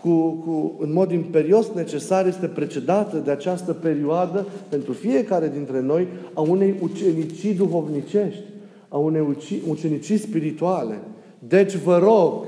cu, 0.00 0.30
cu, 0.30 0.76
în 0.78 0.92
mod 0.92 1.10
imperios 1.10 1.66
necesar 1.74 2.26
este 2.26 2.46
precedată 2.46 3.16
de 3.16 3.30
această 3.30 3.72
perioadă 3.72 4.46
pentru 4.68 4.92
fiecare 4.92 5.48
dintre 5.48 5.80
noi 5.80 6.06
a 6.32 6.40
unei 6.40 6.74
ucenicii 6.80 7.54
duhovnicești 7.54 8.42
a 8.88 8.96
unei 8.96 9.36
ucenicii 9.68 10.16
spirituale. 10.16 10.98
Deci 11.38 11.74
vă 11.74 11.98
rog 11.98 12.44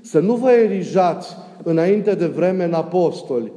să 0.00 0.18
nu 0.18 0.34
vă 0.34 0.50
erijați 0.50 1.28
înainte 1.62 2.14
de 2.14 2.26
vreme 2.26 2.64
în 2.64 2.72
apostoli 2.72 3.52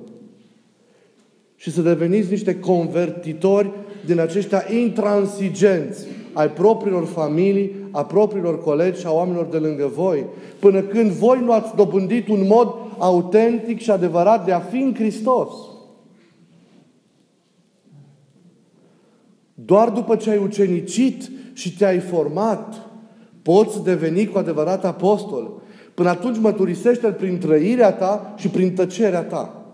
și 1.56 1.72
să 1.72 1.82
deveniți 1.82 2.30
niște 2.30 2.60
convertitori 2.60 3.72
din 4.06 4.20
aceștia 4.20 4.64
intransigenți 4.80 6.06
ai 6.38 6.51
propriilor 6.51 7.06
familii, 7.06 7.75
a 7.91 8.06
propriilor 8.06 8.63
colegi 8.63 9.00
și 9.00 9.06
a 9.06 9.12
oamenilor 9.12 9.46
de 9.46 9.58
lângă 9.58 9.91
voi, 9.96 10.25
până 10.60 10.82
când 10.82 11.12
voi 11.12 11.39
nu 11.44 11.51
ați 11.51 11.75
dobândit 11.75 12.27
un 12.27 12.48
mod 12.48 12.74
autentic 12.98 13.79
și 13.79 13.91
adevărat 13.91 14.46
de 14.46 14.51
a 14.51 14.60
fi 14.60 14.77
în 14.77 14.94
Hristos. 14.96 15.50
Doar 19.53 19.89
după 19.89 20.15
ce 20.15 20.29
ai 20.29 20.38
ucenicit 20.38 21.32
și 21.53 21.77
te-ai 21.77 22.00
format, 22.00 22.89
poți 23.41 23.84
deveni 23.84 24.27
cu 24.27 24.38
adevărat 24.38 24.86
apostol. 24.86 25.62
Până 25.94 26.10
atunci 26.10 26.38
măturisește-l 26.39 27.13
prin 27.13 27.39
trăirea 27.39 27.94
ta 27.94 28.34
și 28.36 28.48
prin 28.48 28.74
tăcerea 28.74 29.24
ta. 29.24 29.65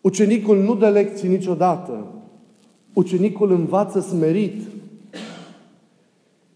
Ucenicul 0.00 0.58
nu 0.62 0.74
dă 0.74 0.88
lecții 0.88 1.28
niciodată. 1.28 2.06
Ucenicul 2.98 3.50
învață 3.50 4.00
smerit. 4.00 4.62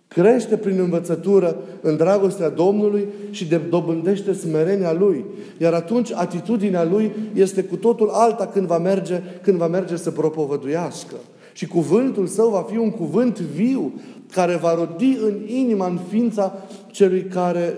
Crește 0.09 0.57
prin 0.57 0.79
învățătură 0.79 1.57
în 1.81 1.97
dragostea 1.97 2.49
Domnului 2.49 3.07
și 3.31 3.49
de 3.49 3.57
dobândește 3.57 4.33
smerenia 4.33 4.93
Lui. 4.93 5.25
Iar 5.59 5.73
atunci 5.73 6.13
atitudinea 6.13 6.85
Lui 6.85 7.13
este 7.35 7.65
cu 7.65 7.77
totul 7.77 8.09
alta 8.09 8.47
când 8.47 8.67
va 8.67 8.79
merge, 8.79 9.21
când 9.43 9.59
va 9.59 9.67
merge 9.67 9.97
să 9.97 10.11
propovăduiască. 10.11 11.15
Și 11.53 11.67
cuvântul 11.67 12.27
său 12.27 12.49
va 12.49 12.67
fi 12.71 12.77
un 12.77 12.91
cuvânt 12.91 13.39
viu 13.39 13.93
care 14.33 14.57
va 14.57 14.75
rodi 14.75 15.19
în 15.27 15.35
inima, 15.47 15.87
în 15.87 15.99
ființa 16.09 16.55
celui 16.91 17.23
care 17.23 17.75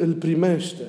îl 0.00 0.12
primește. 0.12 0.82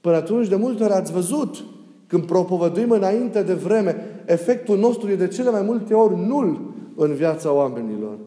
Până 0.00 0.16
atunci, 0.16 0.48
de 0.48 0.56
multe 0.56 0.82
ori 0.82 0.92
ați 0.92 1.12
văzut, 1.12 1.64
când 2.06 2.22
propovăduim 2.22 2.90
înainte 2.90 3.42
de 3.42 3.54
vreme, 3.54 4.13
efectul 4.26 4.78
nostru 4.78 5.10
e 5.10 5.16
de 5.16 5.28
cele 5.28 5.50
mai 5.50 5.62
multe 5.62 5.94
ori 5.94 6.26
nul 6.26 6.72
în 6.96 7.12
viața 7.12 7.52
oamenilor. 7.52 8.18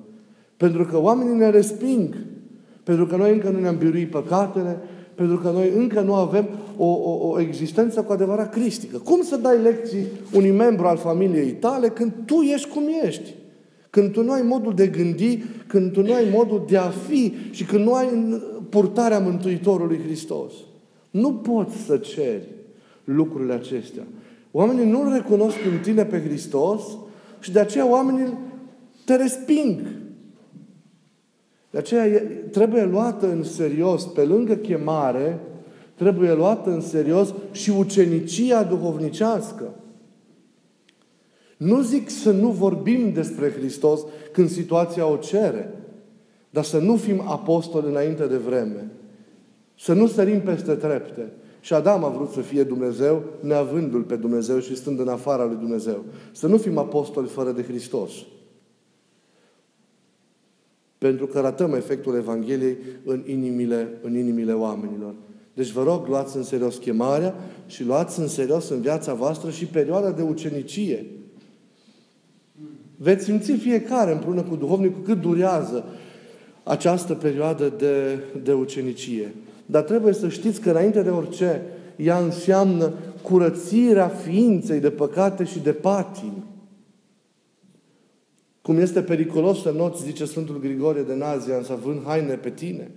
Pentru 0.57 0.85
că 0.85 1.01
oamenii 1.01 1.35
ne 1.35 1.49
resping. 1.49 2.15
Pentru 2.83 3.05
că 3.05 3.15
noi 3.15 3.31
încă 3.31 3.49
nu 3.49 3.59
ne-am 3.59 3.77
biruit 3.77 4.09
păcatele, 4.09 4.79
pentru 5.15 5.37
că 5.37 5.49
noi 5.49 5.71
încă 5.75 6.01
nu 6.01 6.13
avem 6.13 6.47
o, 6.77 6.85
o, 6.85 7.27
o 7.27 7.39
existență 7.39 8.01
cu 8.01 8.11
adevărat 8.11 8.51
cristică. 8.51 8.97
Cum 8.97 9.21
să 9.21 9.37
dai 9.37 9.61
lecții 9.61 10.05
unui 10.33 10.51
membru 10.51 10.87
al 10.87 10.97
familiei 10.97 11.51
tale 11.51 11.87
când 11.87 12.11
tu 12.25 12.35
ești 12.41 12.69
cum 12.69 12.83
ești? 13.03 13.33
Când 13.89 14.11
tu 14.11 14.23
nu 14.23 14.31
ai 14.31 14.41
modul 14.41 14.73
de 14.73 14.87
gândi, 14.87 15.43
când 15.67 15.91
tu 15.91 16.01
nu 16.01 16.13
ai 16.13 16.27
modul 16.33 16.65
de 16.69 16.77
a 16.77 16.89
fi 16.89 17.33
și 17.51 17.65
când 17.65 17.85
nu 17.85 17.93
ai 17.93 18.07
purtarea 18.69 19.19
Mântuitorului 19.19 19.99
Hristos. 20.05 20.53
Nu 21.11 21.33
poți 21.33 21.75
să 21.75 21.97
ceri 21.97 22.47
lucrurile 23.03 23.53
acestea. 23.53 24.03
Oamenii 24.57 24.89
nu-L 24.89 25.13
recunosc 25.13 25.57
în 25.71 25.79
tine 25.79 26.05
pe 26.05 26.21
Hristos 26.21 26.81
și 27.39 27.51
de 27.51 27.59
aceea 27.59 27.89
oamenii 27.89 28.37
te 29.05 29.15
resping. 29.15 29.81
De 31.69 31.77
aceea 31.77 32.21
trebuie 32.51 32.83
luată 32.83 33.31
în 33.31 33.43
serios, 33.43 34.05
pe 34.05 34.21
lângă 34.21 34.55
chemare, 34.55 35.39
trebuie 35.95 36.33
luată 36.33 36.69
în 36.69 36.81
serios 36.81 37.33
și 37.51 37.69
ucenicia 37.69 38.63
duhovnicească. 38.63 39.73
Nu 41.57 41.81
zic 41.81 42.09
să 42.09 42.31
nu 42.31 42.49
vorbim 42.49 43.13
despre 43.13 43.51
Hristos 43.51 44.01
când 44.31 44.49
situația 44.49 45.07
o 45.07 45.15
cere. 45.15 45.73
Dar 46.49 46.63
să 46.63 46.79
nu 46.79 46.95
fim 46.95 47.21
apostoli 47.21 47.87
înainte 47.87 48.25
de 48.25 48.37
vreme. 48.37 48.91
Să 49.79 49.93
nu 49.93 50.07
sărim 50.07 50.41
peste 50.41 50.73
trepte. 50.73 51.31
Și 51.67 51.73
Adam 51.73 52.03
a 52.03 52.09
vrut 52.09 52.31
să 52.31 52.41
fie 52.41 52.63
Dumnezeu, 52.63 53.23
neavându-L 53.39 54.01
pe 54.01 54.15
Dumnezeu 54.15 54.59
și 54.59 54.75
stând 54.75 54.99
în 54.99 55.07
afara 55.07 55.45
lui 55.45 55.55
Dumnezeu. 55.55 56.05
Să 56.31 56.47
nu 56.47 56.57
fim 56.57 56.77
apostoli 56.77 57.27
fără 57.27 57.51
de 57.51 57.63
Hristos. 57.63 58.11
Pentru 60.97 61.27
că 61.27 61.39
ratăm 61.39 61.73
efectul 61.73 62.15
Evangheliei 62.15 62.77
în 63.05 63.23
inimile, 63.25 63.97
în 64.01 64.17
inimile 64.17 64.53
oamenilor. 64.53 65.13
Deci 65.53 65.71
vă 65.71 65.83
rog, 65.83 66.07
luați 66.07 66.37
în 66.37 66.43
serios 66.43 66.75
chemarea 66.75 67.35
și 67.65 67.83
luați 67.83 68.19
în 68.19 68.27
serios 68.27 68.69
în 68.69 68.81
viața 68.81 69.13
voastră 69.13 69.49
și 69.49 69.65
perioada 69.65 70.11
de 70.11 70.21
ucenicie. 70.21 71.05
Veți 72.97 73.23
simți 73.23 73.51
fiecare 73.51 74.11
împreună 74.11 74.41
cu 74.41 74.55
duhovnicul 74.55 75.01
cât 75.01 75.21
durează 75.21 75.85
această 76.63 77.13
perioadă 77.13 77.73
de, 77.77 78.23
de 78.43 78.53
ucenicie. 78.53 79.33
Dar 79.69 79.81
trebuie 79.81 80.13
să 80.13 80.27
știți 80.27 80.61
că 80.61 80.69
înainte 80.69 81.01
de 81.01 81.09
orice, 81.09 81.61
ea 81.95 82.17
înseamnă 82.17 82.93
curățirea 83.21 84.07
ființei 84.07 84.79
de 84.79 84.89
păcate 84.89 85.43
și 85.43 85.59
de 85.59 85.71
patimi. 85.71 86.43
Cum 88.61 88.77
este 88.77 89.01
periculos 89.01 89.61
să 89.61 89.71
noți, 89.71 90.03
zice 90.03 90.25
Sfântul 90.25 90.59
Grigorie 90.59 91.01
de 91.01 91.15
Nazia, 91.15 91.63
să 91.63 91.71
având 91.71 92.01
haine 92.05 92.33
pe 92.33 92.49
tine. 92.49 92.91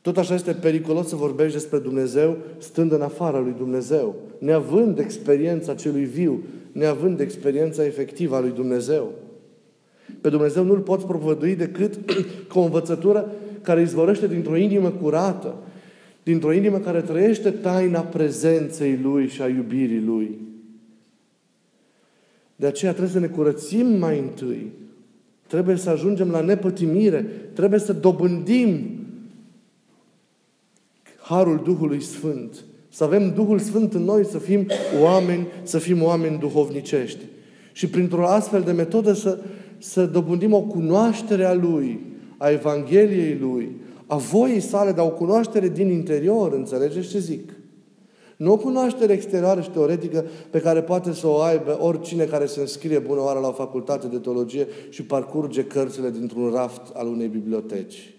Tot 0.00 0.16
așa 0.16 0.34
este 0.34 0.52
periculos 0.52 1.08
să 1.08 1.16
vorbești 1.16 1.52
despre 1.52 1.78
Dumnezeu 1.78 2.36
stând 2.58 2.92
în 2.92 3.02
afara 3.02 3.38
lui 3.38 3.54
Dumnezeu, 3.56 4.14
neavând 4.38 4.98
experiența 4.98 5.74
celui 5.74 6.04
viu, 6.04 6.42
neavând 6.72 7.20
experiența 7.20 7.84
efectivă 7.84 8.36
a 8.36 8.40
lui 8.40 8.50
Dumnezeu. 8.50 9.12
Pe 10.20 10.28
Dumnezeu 10.28 10.64
nu-L 10.64 10.78
poți 10.78 11.06
propovădui 11.06 11.56
decât 11.56 11.98
cu 12.52 12.58
o 12.58 12.62
învățătură 12.62 13.32
care 13.62 13.80
izvorăște 13.80 14.26
dintr-o 14.26 14.56
inimă 14.56 14.90
curată, 14.90 15.54
dintr-o 16.22 16.52
inimă 16.52 16.78
care 16.78 17.00
trăiește 17.00 17.50
taina 17.50 18.00
prezenței 18.00 18.98
Lui 19.02 19.28
și 19.28 19.42
a 19.42 19.48
iubirii 19.48 20.00
Lui. 20.00 20.38
De 22.56 22.66
aceea 22.66 22.90
trebuie 22.90 23.12
să 23.12 23.18
ne 23.18 23.26
curățim 23.26 23.86
mai 23.86 24.18
întâi. 24.18 24.72
Trebuie 25.46 25.76
să 25.76 25.90
ajungem 25.90 26.30
la 26.30 26.40
nepătimire. 26.40 27.26
Trebuie 27.52 27.80
să 27.80 27.92
dobândim 27.92 29.00
harul 31.22 31.60
Duhului 31.64 32.00
Sfânt. 32.00 32.64
Să 32.88 33.04
avem 33.04 33.32
Duhul 33.34 33.58
Sfânt 33.58 33.94
în 33.94 34.02
noi, 34.02 34.24
să 34.24 34.38
fim 34.38 34.66
oameni, 35.02 35.46
să 35.62 35.78
fim 35.78 36.02
oameni 36.02 36.38
duhovnicești. 36.38 37.24
Și 37.72 37.88
printr-o 37.88 38.26
astfel 38.26 38.62
de 38.62 38.72
metodă 38.72 39.12
să, 39.12 39.38
să 39.78 40.06
dobândim 40.06 40.52
o 40.52 40.60
cunoaștere 40.60 41.44
a 41.44 41.54
Lui, 41.54 42.00
a 42.36 42.50
Evangheliei 42.50 43.38
Lui, 43.40 43.70
a 44.12 44.16
voii 44.16 44.60
sale, 44.60 44.92
dar 44.92 45.06
o 45.06 45.10
cunoaștere 45.10 45.68
din 45.68 45.88
interior, 45.88 46.52
înțelegeți 46.52 47.08
ce 47.08 47.18
zic? 47.18 47.52
Nu 48.36 48.52
o 48.52 48.56
cunoaștere 48.56 49.12
exterioară 49.12 49.60
și 49.60 49.70
teoretică 49.70 50.24
pe 50.50 50.60
care 50.60 50.82
poate 50.82 51.12
să 51.12 51.26
o 51.26 51.40
aibă 51.40 51.78
oricine 51.80 52.24
care 52.24 52.46
se 52.46 52.60
înscrie 52.60 52.98
bună 52.98 53.20
oară 53.20 53.38
la 53.38 53.48
o 53.48 53.52
facultate 53.52 54.06
de 54.06 54.18
teologie 54.18 54.66
și 54.88 55.02
parcurge 55.02 55.64
cărțile 55.64 56.10
dintr-un 56.10 56.50
raft 56.54 56.80
al 56.94 57.06
unei 57.06 57.26
biblioteci. 57.26 58.14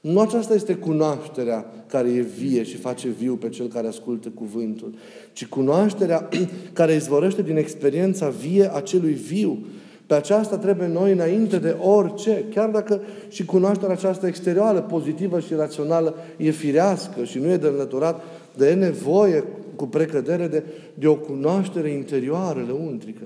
Nu 0.00 0.20
aceasta 0.20 0.54
este 0.54 0.74
cunoașterea 0.74 1.84
care 1.86 2.08
e 2.08 2.20
vie 2.20 2.62
și 2.62 2.76
face 2.76 3.08
viu 3.08 3.34
pe 3.34 3.48
cel 3.48 3.68
care 3.68 3.86
ascultă 3.86 4.28
cuvântul, 4.28 4.94
ci 5.32 5.46
cunoașterea 5.46 6.28
care 6.72 6.94
izvorăște 6.94 7.42
din 7.42 7.56
experiența 7.56 8.28
vie 8.28 8.74
a 8.74 8.80
celui 8.80 9.12
viu. 9.12 9.58
Pe 10.06 10.14
aceasta 10.14 10.58
trebuie 10.58 10.88
noi, 10.88 11.12
înainte 11.12 11.58
de 11.58 11.76
orice, 11.80 12.44
chiar 12.54 12.68
dacă 12.68 13.00
și 13.28 13.44
cunoașterea 13.44 13.94
aceasta 13.94 14.26
exterioară, 14.26 14.80
pozitivă 14.80 15.40
și 15.40 15.54
rațională, 15.54 16.14
e 16.36 16.50
firească 16.50 17.24
și 17.24 17.38
nu 17.38 17.50
e 17.50 17.56
de 17.56 17.66
înlăturat, 17.66 18.22
de 18.56 18.68
e 18.68 18.74
nevoie 18.74 19.44
cu 19.76 19.86
precădere 19.86 20.46
de, 20.46 20.62
de 20.94 21.06
o 21.06 21.16
cunoaștere 21.16 21.88
interioară, 21.88 22.64
lăuntrică. 22.66 23.22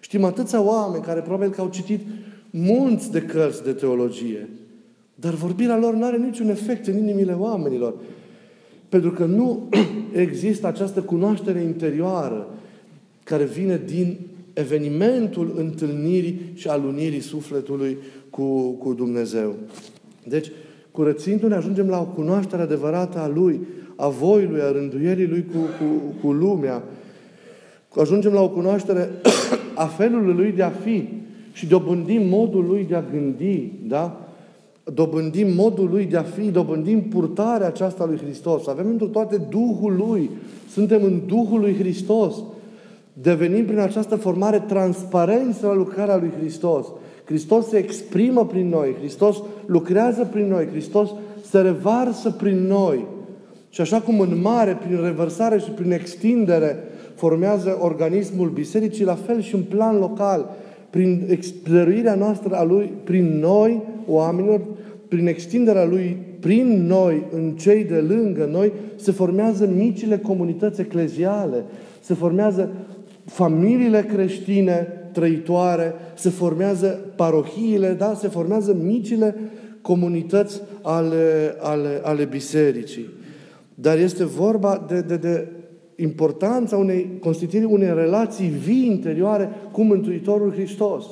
Știm 0.00 0.24
atâția 0.24 0.62
oameni 0.62 1.04
care 1.04 1.20
probabil 1.20 1.50
că 1.50 1.60
au 1.60 1.68
citit 1.68 2.00
munți 2.50 3.10
de 3.10 3.22
cărți 3.22 3.64
de 3.64 3.72
teologie, 3.72 4.48
dar 5.14 5.32
vorbirea 5.34 5.78
lor 5.78 5.94
nu 5.94 6.04
are 6.04 6.16
niciun 6.16 6.48
efect 6.48 6.86
în 6.86 6.96
inimile 6.96 7.32
oamenilor. 7.32 7.94
Pentru 8.88 9.10
că 9.10 9.24
nu 9.24 9.68
există 10.12 10.66
această 10.66 11.00
cunoaștere 11.00 11.60
interioară 11.60 12.46
care 13.24 13.44
vine 13.44 13.82
din 13.86 14.18
evenimentul 14.52 15.54
întâlnirii 15.56 16.40
și 16.54 16.68
alunirii 16.68 17.20
sufletului 17.20 17.96
cu, 18.30 18.70
cu 18.70 18.92
Dumnezeu. 18.92 19.54
Deci, 20.28 20.50
curățindu-ne, 20.90 21.54
ajungem 21.54 21.88
la 21.88 22.00
o 22.00 22.04
cunoaștere 22.04 22.62
adevărată 22.62 23.18
a 23.18 23.28
Lui, 23.28 23.60
a 23.96 24.08
voii 24.08 24.48
a 24.60 24.72
rânduierii 24.72 25.26
Lui 25.26 25.44
cu, 25.52 25.58
cu, 25.58 26.14
cu 26.22 26.32
lumea. 26.32 26.82
Ajungem 27.96 28.32
la 28.32 28.42
o 28.42 28.48
cunoaștere 28.48 29.10
a 29.74 29.86
felului 29.86 30.34
Lui 30.34 30.52
de 30.52 30.62
a 30.62 30.70
fi 30.70 31.08
și 31.52 31.66
dobândim 31.66 32.28
modul 32.28 32.64
Lui 32.64 32.86
de 32.88 32.94
a 32.94 33.04
gândi, 33.12 33.72
da? 33.86 34.26
Dobândim 34.94 35.54
modul 35.54 35.88
Lui 35.90 36.04
de 36.04 36.16
a 36.16 36.22
fi, 36.22 36.50
dobândim 36.50 37.02
purtarea 37.02 37.66
aceasta 37.66 38.04
lui 38.04 38.16
Hristos. 38.16 38.66
Avem 38.66 38.86
într 38.86 39.04
toate 39.04 39.36
Duhul 39.50 39.94
Lui. 39.96 40.30
Suntem 40.68 41.04
în 41.04 41.20
Duhul 41.26 41.60
lui 41.60 41.74
Hristos. 41.74 42.34
Devenim 43.12 43.64
prin 43.64 43.78
această 43.78 44.16
formare 44.16 44.58
transparență 44.58 45.66
la 45.66 45.74
lucrarea 45.74 46.16
lui 46.16 46.30
Hristos. 46.38 46.86
Hristos 47.24 47.68
se 47.68 47.76
exprimă 47.76 48.46
prin 48.46 48.68
noi, 48.68 48.94
Hristos 48.98 49.42
lucrează 49.66 50.28
prin 50.32 50.48
noi, 50.48 50.66
Hristos 50.66 51.10
se 51.50 51.60
revarsă 51.60 52.30
prin 52.30 52.66
noi. 52.66 53.06
Și 53.68 53.80
așa 53.80 54.00
cum 54.00 54.20
în 54.20 54.40
mare, 54.40 54.78
prin 54.86 55.02
revărsare 55.02 55.58
și 55.58 55.70
prin 55.70 55.92
extindere, 55.92 56.76
formează 57.14 57.78
organismul 57.80 58.48
bisericii, 58.48 59.04
la 59.04 59.14
fel 59.14 59.40
și 59.40 59.54
în 59.54 59.62
plan 59.62 59.98
local, 59.98 60.50
prin 60.90 61.26
explăruirea 61.28 62.14
noastră 62.14 62.54
a 62.54 62.64
Lui, 62.64 62.92
prin 63.04 63.38
noi, 63.38 63.82
oamenilor, 64.06 64.60
prin 65.08 65.26
extinderea 65.26 65.84
Lui, 65.84 66.16
prin 66.40 66.86
noi, 66.86 67.22
în 67.32 67.50
cei 67.50 67.84
de 67.84 68.04
lângă 68.08 68.48
noi, 68.50 68.72
se 68.96 69.12
formează 69.12 69.68
micile 69.76 70.18
comunități 70.18 70.80
ecleziale, 70.80 71.64
se 72.00 72.14
formează 72.14 72.70
familiile 73.24 74.02
creștine 74.02 74.86
trăitoare, 75.12 75.94
se 76.14 76.30
formează 76.30 77.00
parohiile, 77.16 77.92
da? 77.92 78.14
se 78.14 78.28
formează 78.28 78.76
micile 78.82 79.36
comunități 79.80 80.60
ale, 80.82 81.56
ale, 81.60 82.00
ale 82.02 82.24
bisericii. 82.24 83.08
Dar 83.74 83.98
este 83.98 84.24
vorba 84.24 84.84
de, 84.88 85.00
de, 85.00 85.16
de 85.16 85.48
importanța 85.96 86.76
unei 86.76 87.18
constituirii 87.20 87.68
unei 87.70 87.94
relații 87.94 88.48
vii 88.48 88.86
interioare 88.86 89.50
cu 89.72 89.82
Mântuitorul 89.82 90.52
Hristos. 90.52 91.04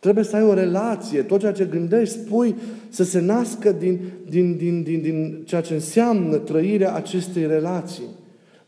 Trebuie 0.00 0.24
să 0.24 0.36
ai 0.36 0.42
o 0.42 0.54
relație. 0.54 1.22
Tot 1.22 1.40
ceea 1.40 1.52
ce 1.52 1.64
gândești, 1.64 2.18
spui, 2.18 2.54
să 2.88 3.04
se 3.04 3.20
nască 3.20 3.72
din, 3.72 4.00
din, 4.28 4.56
din, 4.56 4.82
din, 4.82 5.00
din 5.00 5.42
ceea 5.44 5.60
ce 5.60 5.74
înseamnă 5.74 6.36
trăirea 6.36 6.94
acestei 6.94 7.46
relații. 7.46 8.04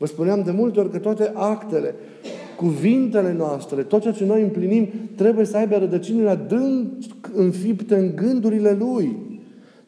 Vă 0.01 0.07
spuneam 0.07 0.43
de 0.45 0.51
multe 0.51 0.81
ori 0.81 0.91
că 0.91 0.99
toate 0.99 1.31
actele, 1.35 1.95
cuvintele 2.57 3.33
noastre, 3.33 3.83
tot 3.83 4.01
ceea 4.01 4.13
ce 4.13 4.25
noi 4.25 4.43
împlinim, 4.43 4.89
trebuie 5.15 5.45
să 5.45 5.57
aibă 5.57 5.77
rădăcinile 5.77 6.29
adânc 6.29 6.93
înfipte 7.35 7.97
în 7.97 8.13
gândurile 8.15 8.77
Lui. 8.79 9.17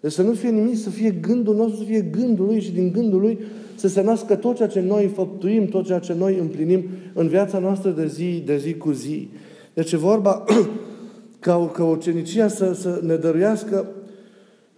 Deci 0.00 0.12
să 0.12 0.22
nu 0.22 0.32
fie 0.32 0.50
nimic, 0.50 0.76
să 0.76 0.90
fie 0.90 1.10
gândul 1.10 1.54
nostru, 1.56 1.76
să 1.76 1.84
fie 1.84 2.00
gândul 2.00 2.46
Lui 2.46 2.60
și 2.60 2.72
din 2.72 2.92
gândul 2.92 3.20
Lui 3.20 3.38
să 3.74 3.88
se 3.88 4.02
nască 4.02 4.34
tot 4.34 4.56
ceea 4.56 4.68
ce 4.68 4.80
noi 4.80 5.06
făptuim, 5.14 5.66
tot 5.66 5.86
ceea 5.86 5.98
ce 5.98 6.14
noi 6.14 6.38
împlinim 6.38 6.84
în 7.12 7.28
viața 7.28 7.58
noastră 7.58 7.90
de 7.90 8.06
zi, 8.06 8.42
de 8.46 8.56
zi 8.56 8.74
cu 8.74 8.90
zi. 8.90 9.28
Deci 9.74 9.92
e 9.92 9.96
vorba 9.96 10.44
ca, 11.38 11.70
ca 11.72 11.84
ucenicia 11.84 12.48
să, 12.48 12.72
să 12.74 13.00
ne 13.02 13.16
dăruiască 13.16 13.86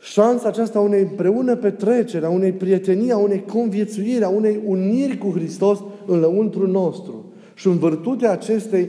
șansa 0.04 0.48
aceasta 0.48 0.80
unei 0.80 1.00
împreună 1.00 1.56
petrecere, 1.56 2.26
a 2.26 2.28
unei 2.28 2.52
prietenii, 2.52 3.12
a 3.12 3.16
unei 3.16 3.44
conviețuiri, 3.46 4.24
a 4.24 4.28
unei 4.28 4.60
uniri 4.66 5.18
cu 5.18 5.30
Hristos 5.30 5.78
în 6.06 6.18
lăuntru 6.20 6.66
nostru. 6.66 7.24
Și 7.54 7.66
în 7.66 7.78
virtutea 7.78 8.30
acestei 8.30 8.88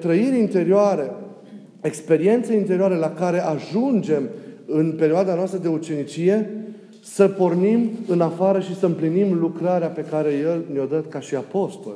trăiri 0.00 0.38
interioare, 0.38 1.10
experiențe 1.80 2.54
interioare 2.56 2.94
la 2.94 3.10
care 3.10 3.44
ajungem 3.44 4.28
în 4.66 4.94
perioada 4.98 5.34
noastră 5.34 5.58
de 5.58 5.68
ucenicie, 5.68 6.50
să 7.02 7.28
pornim 7.28 7.90
în 8.06 8.20
afară 8.20 8.60
și 8.60 8.78
să 8.78 8.86
împlinim 8.86 9.38
lucrarea 9.38 9.88
pe 9.88 10.04
care 10.10 10.32
El 10.32 10.64
ne-o 10.72 10.84
dă 10.84 11.04
ca 11.08 11.20
și 11.20 11.34
apostol. 11.34 11.94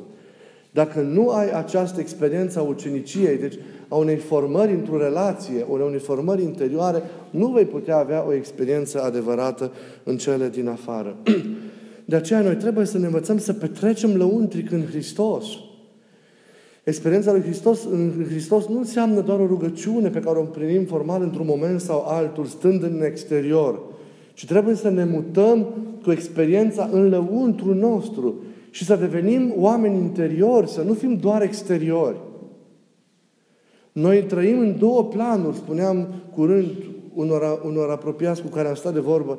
Dacă 0.77 1.01
nu 1.01 1.29
ai 1.29 1.51
această 1.51 2.01
experiență 2.01 2.59
a 2.59 2.63
uceniciei, 2.63 3.39
deci 3.39 3.55
a 3.89 3.95
unei 3.95 4.17
formări 4.17 4.73
într-o 4.73 4.99
relație, 4.99 5.67
a 5.69 5.85
unei 5.85 5.99
formări 5.99 6.43
interioare, 6.43 7.03
nu 7.31 7.47
vei 7.47 7.65
putea 7.65 7.97
avea 7.97 8.27
o 8.27 8.35
experiență 8.35 9.03
adevărată 9.03 9.73
în 10.05 10.17
cele 10.17 10.49
din 10.49 10.69
afară. 10.69 11.17
De 12.05 12.17
aceea 12.17 12.41
noi 12.41 12.55
trebuie 12.55 12.87
să 12.87 12.99
ne 12.99 13.05
învățăm 13.05 13.39
să 13.39 13.53
petrecem 13.53 14.17
lăuntric 14.17 14.71
în 14.71 14.85
Hristos. 14.91 15.45
Experiența 16.85 17.33
lui 17.33 17.43
Hristos 17.43 17.85
în 17.91 18.27
Hristos 18.29 18.67
nu 18.67 18.79
înseamnă 18.79 19.21
doar 19.21 19.39
o 19.39 19.47
rugăciune 19.47 20.09
pe 20.09 20.21
care 20.21 20.39
o 20.39 20.41
împlinim 20.41 20.85
formal 20.85 21.23
într-un 21.23 21.47
moment 21.47 21.81
sau 21.81 22.05
altul, 22.07 22.45
stând 22.45 22.83
în 22.83 23.03
exterior, 23.05 23.81
ci 24.35 24.47
trebuie 24.47 24.75
să 24.75 24.91
ne 24.91 25.05
mutăm 25.05 25.67
cu 26.03 26.11
experiența 26.11 26.89
în 26.93 27.09
lăuntru 27.09 27.75
nostru 27.75 28.35
și 28.77 28.85
să 28.85 28.97
devenim 28.97 29.53
oameni 29.57 29.97
interiori, 29.97 30.69
să 30.69 30.83
nu 30.83 30.93
fim 30.93 31.17
doar 31.17 31.43
exteriori. 31.43 32.17
Noi 33.93 34.23
trăim 34.23 34.59
în 34.59 34.79
două 34.79 35.05
planuri, 35.05 35.57
spuneam 35.57 36.09
curând 36.35 36.71
unor, 37.15 37.61
unor 37.65 37.91
apropiați 37.91 38.43
cu 38.43 38.49
care 38.49 38.69
am 38.69 38.75
stat 38.75 38.93
de 38.93 39.01
vorbă, 39.01 39.39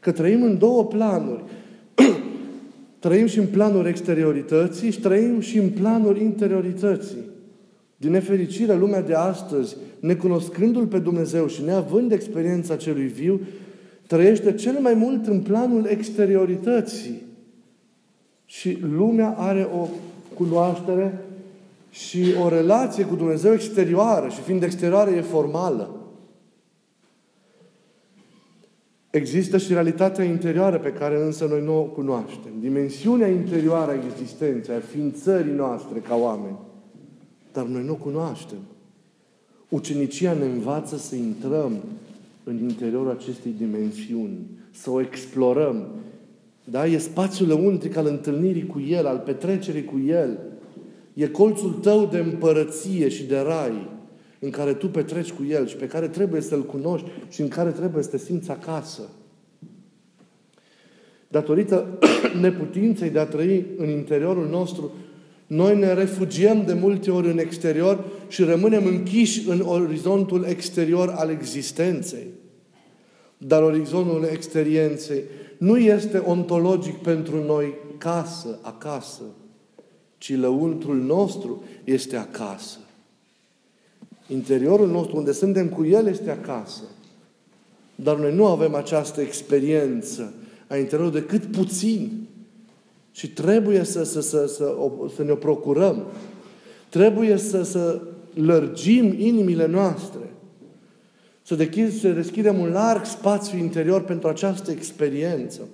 că 0.00 0.12
trăim 0.12 0.42
în 0.42 0.58
două 0.58 0.84
planuri. 0.84 1.44
trăim 2.98 3.26
și 3.26 3.38
în 3.38 3.46
planul 3.46 3.86
exteriorității 3.86 4.90
și 4.90 5.00
trăim 5.00 5.40
și 5.40 5.58
în 5.58 5.68
planul 5.68 6.20
interiorității. 6.20 7.24
Din 7.96 8.10
nefericire, 8.10 8.76
lumea 8.76 9.02
de 9.02 9.14
astăzi, 9.14 9.76
necunoscându-L 10.00 10.86
pe 10.86 10.98
Dumnezeu 10.98 11.46
și 11.46 11.64
neavând 11.64 12.12
experiența 12.12 12.76
celui 12.76 13.06
viu, 13.06 13.40
trăiește 14.06 14.54
cel 14.54 14.78
mai 14.80 14.94
mult 14.94 15.26
în 15.26 15.40
planul 15.40 15.86
exteriorității. 15.86 17.24
Și 18.46 18.78
lumea 18.80 19.34
are 19.38 19.68
o 19.74 19.88
cunoaștere 20.34 21.24
și 21.90 22.34
o 22.44 22.48
relație 22.48 23.04
cu 23.04 23.14
Dumnezeu 23.14 23.52
exterioară 23.52 24.28
și 24.28 24.40
fiind 24.40 24.62
exterioară 24.62 25.10
e 25.10 25.20
formală. 25.20 25.90
Există 29.10 29.58
și 29.58 29.72
realitatea 29.72 30.24
interioară 30.24 30.78
pe 30.78 30.92
care 30.92 31.22
însă 31.22 31.46
noi 31.46 31.62
nu 31.62 31.78
o 31.78 31.82
cunoaștem. 31.82 32.50
Dimensiunea 32.60 33.28
interioară 33.28 33.90
a 33.90 34.04
existenței, 34.04 34.74
a 34.74 34.80
ființării 34.80 35.52
noastre 35.52 35.98
ca 35.98 36.14
oameni. 36.14 36.58
Dar 37.52 37.64
noi 37.64 37.84
nu 37.84 37.92
o 37.92 37.94
cunoaștem. 37.94 38.58
Ucenicia 39.68 40.32
ne 40.32 40.44
învață 40.44 40.96
să 40.96 41.14
intrăm 41.14 41.72
în 42.44 42.58
interiorul 42.58 43.10
acestei 43.10 43.54
dimensiuni, 43.58 44.38
să 44.70 44.90
o 44.90 45.00
explorăm. 45.00 45.86
Da? 46.70 46.86
E 46.86 46.98
spațiul 46.98 47.48
lăuntric 47.48 47.96
al 47.96 48.06
întâlnirii 48.06 48.66
cu 48.66 48.80
El, 48.80 49.06
al 49.06 49.18
petrecerii 49.18 49.84
cu 49.84 50.00
El. 50.06 50.38
E 51.14 51.26
colțul 51.26 51.72
tău 51.72 52.06
de 52.06 52.18
împărăție 52.18 53.08
și 53.08 53.24
de 53.24 53.38
rai 53.38 53.88
în 54.38 54.50
care 54.50 54.74
tu 54.74 54.88
petreci 54.88 55.32
cu 55.32 55.44
El 55.44 55.66
și 55.66 55.76
pe 55.76 55.86
care 55.86 56.08
trebuie 56.08 56.40
să-L 56.40 56.64
cunoști 56.64 57.06
și 57.28 57.40
în 57.40 57.48
care 57.48 57.70
trebuie 57.70 58.02
să 58.02 58.08
te 58.08 58.18
simți 58.18 58.50
acasă. 58.50 59.02
Datorită 61.28 61.98
neputinței 62.40 63.10
de 63.10 63.18
a 63.18 63.26
trăi 63.26 63.66
în 63.76 63.88
interiorul 63.88 64.48
nostru, 64.48 64.92
noi 65.46 65.78
ne 65.78 65.92
refugiem 65.92 66.64
de 66.66 66.72
multe 66.72 67.10
ori 67.10 67.30
în 67.30 67.38
exterior 67.38 68.04
și 68.28 68.42
rămânem 68.42 68.86
închiși 68.86 69.48
în 69.48 69.60
orizontul 69.60 70.44
exterior 70.48 71.14
al 71.16 71.30
existenței. 71.30 72.26
Dar 73.38 73.62
orizontul 73.62 74.28
experienței 74.32 75.22
nu 75.58 75.78
este 75.78 76.18
ontologic 76.18 76.96
pentru 76.96 77.44
noi 77.44 77.74
casă, 77.98 78.58
acasă, 78.62 79.22
ci 80.18 80.36
lăuntrul 80.36 80.96
nostru 80.96 81.62
este 81.84 82.16
acasă. 82.16 82.78
Interiorul 84.28 84.88
nostru, 84.88 85.16
unde 85.16 85.32
suntem 85.32 85.68
cu 85.68 85.84
El, 85.84 86.06
este 86.06 86.30
acasă. 86.30 86.82
Dar 87.94 88.16
noi 88.16 88.34
nu 88.34 88.46
avem 88.46 88.74
această 88.74 89.20
experiență 89.20 90.32
a 90.66 90.76
interiorului 90.76 91.20
decât 91.20 91.44
puțin. 91.44 92.26
Și 93.12 93.30
trebuie 93.30 93.84
să, 93.84 94.02
să, 94.02 94.20
să, 94.20 94.46
să, 94.46 94.74
să 95.14 95.22
ne 95.22 95.30
o 95.30 95.34
procurăm. 95.34 96.02
Trebuie 96.88 97.36
să, 97.36 97.62
să 97.62 98.02
lărgim 98.34 99.14
inimile 99.18 99.66
noastre. 99.66 100.25
Să, 101.46 101.54
deschid, 101.54 101.92
să 101.92 102.12
deschidem 102.12 102.58
un 102.58 102.68
larg 102.68 103.04
spațiu 103.04 103.58
interior 103.58 104.04
pentru 104.04 104.28
această 104.28 104.70
experiență. 104.70 105.68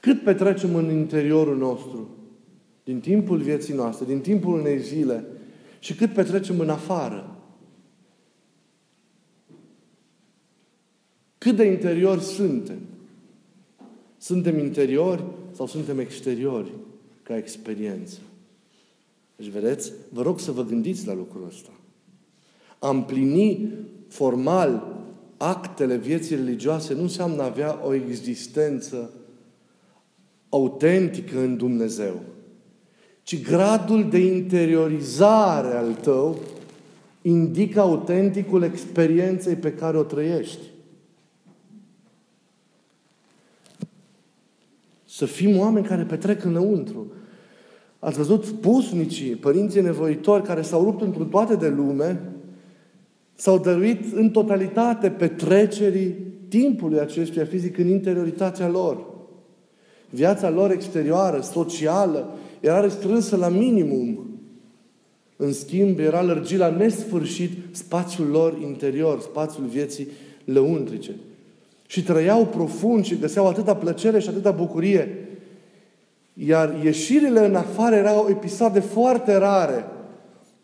Cât 0.00 0.22
petrecem 0.22 0.74
în 0.74 0.90
interiorul 0.90 1.56
nostru? 1.56 2.08
Din 2.84 3.00
timpul 3.00 3.38
vieții 3.38 3.74
noastre, 3.74 4.06
din 4.06 4.20
timpul 4.20 4.58
unei 4.58 4.80
zile, 4.80 5.24
și 5.78 5.94
cât 5.94 6.12
petrecem 6.12 6.60
în 6.60 6.70
afară. 6.70 7.36
Cât 11.38 11.56
de 11.56 11.64
interiori 11.64 12.22
suntem? 12.22 12.78
Suntem 14.18 14.58
interiori 14.58 15.24
sau 15.52 15.66
suntem 15.66 15.98
exteriori 15.98 16.72
ca 17.22 17.36
experiență? 17.36 18.18
Deci, 19.36 19.48
vedeți, 19.48 19.92
vă 20.08 20.22
rog 20.22 20.40
să 20.40 20.52
vă 20.52 20.64
gândiți 20.64 21.06
la 21.06 21.14
lucrul 21.14 21.46
ăsta. 21.46 21.70
A 22.78 22.88
împlini 22.88 23.72
formal 24.08 24.94
actele 25.36 25.96
vieții 25.96 26.36
religioase 26.36 26.94
nu 26.94 27.02
înseamnă 27.02 27.42
a 27.42 27.46
avea 27.46 27.78
o 27.84 27.94
existență 27.94 29.10
autentică 30.48 31.38
în 31.38 31.56
Dumnezeu 31.56 32.20
ci 33.26 33.42
gradul 33.42 34.08
de 34.08 34.18
interiorizare 34.18 35.76
al 35.76 35.94
tău 35.94 36.38
indică 37.22 37.80
autenticul 37.80 38.62
experienței 38.62 39.54
pe 39.54 39.72
care 39.72 39.96
o 39.96 40.02
trăiești. 40.02 40.60
Să 45.04 45.24
fim 45.24 45.58
oameni 45.58 45.86
care 45.86 46.02
petrec 46.02 46.44
înăuntru. 46.44 47.12
Ați 47.98 48.16
văzut 48.16 48.44
pusnicii, 48.44 49.34
părinții 49.34 49.80
nevoitori 49.80 50.42
care 50.42 50.62
s-au 50.62 50.82
rupt 50.82 51.02
într 51.02 51.20
toate 51.20 51.56
de 51.56 51.68
lume, 51.68 52.32
s-au 53.36 53.58
dăruit 53.58 54.14
în 54.14 54.30
totalitate 54.30 55.10
petrecerii 55.10 56.14
timpului 56.48 57.00
acestuia 57.00 57.44
fizic 57.44 57.78
în 57.78 57.88
interioritatea 57.88 58.68
lor. 58.68 59.04
Viața 60.10 60.50
lor 60.50 60.70
exterioară, 60.70 61.40
socială, 61.40 62.36
era 62.60 62.80
restrânsă 62.80 63.36
la 63.36 63.48
minimum. 63.48 64.26
În 65.36 65.52
schimb, 65.52 65.98
era 65.98 66.22
lărgit 66.22 66.58
la 66.58 66.70
nesfârșit 66.70 67.50
spațiul 67.70 68.26
lor 68.26 68.58
interior, 68.62 69.20
spațiul 69.20 69.66
vieții 69.66 70.08
lăuntrice. 70.44 71.10
Și 71.86 72.02
trăiau 72.02 72.46
profund 72.46 73.04
și 73.04 73.18
găseau 73.18 73.48
atâta 73.48 73.76
plăcere 73.76 74.18
și 74.18 74.28
atâta 74.28 74.50
bucurie. 74.50 75.28
Iar 76.34 76.80
ieșirile 76.84 77.46
în 77.46 77.54
afară 77.54 77.94
erau 77.94 78.26
episoade 78.30 78.80
foarte 78.80 79.36
rare. 79.36 79.84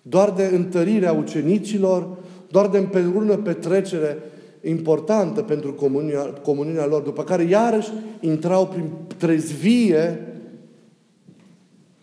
Doar 0.03 0.31
de 0.31 0.51
întărire 0.55 1.07
a 1.07 1.13
ucenicilor, 1.13 2.09
doar 2.53 2.69
de 2.69 2.79
împreună 2.79 3.37
petrecere 3.37 4.19
importantă 4.63 5.43
pentru 5.43 5.73
comunia, 5.73 6.21
comuniunea 6.21 6.87
lor, 6.87 7.03
după 7.03 7.25
care 7.25 7.43
iarăși 7.43 7.91
intrau 8.21 8.67
prin 8.67 8.91
trezvie 9.17 10.27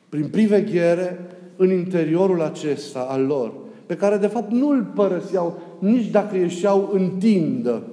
prin 0.10 0.28
priveghere 0.28 1.20
în 1.56 1.72
interiorul 1.72 2.42
acesta 2.42 3.00
al 3.00 3.26
lor, 3.26 3.54
pe 3.86 3.96
care 3.96 4.18
de 4.18 4.28
fapt 4.28 4.52
nu 4.52 4.70
îl 4.70 4.92
părăseau 4.96 5.62
nici 5.80 6.10
dacă 6.10 6.36
ieșeau 6.36 6.90
în 6.94 7.10
tindă 7.20 7.84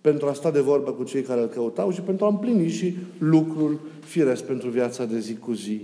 pentru 0.00 0.26
a 0.26 0.32
sta 0.32 0.50
de 0.50 0.60
vorbă 0.60 0.90
cu 0.90 1.04
cei 1.04 1.22
care 1.22 1.40
îl 1.40 1.46
căutau 1.46 1.90
și 1.90 2.00
pentru 2.00 2.24
a 2.24 2.28
împlini 2.28 2.68
și 2.68 2.96
lucrul 3.18 3.80
firesc 4.00 4.44
pentru 4.44 4.68
viața 4.68 5.04
de 5.04 5.18
zi 5.18 5.34
cu 5.34 5.52
zi. 5.52 5.80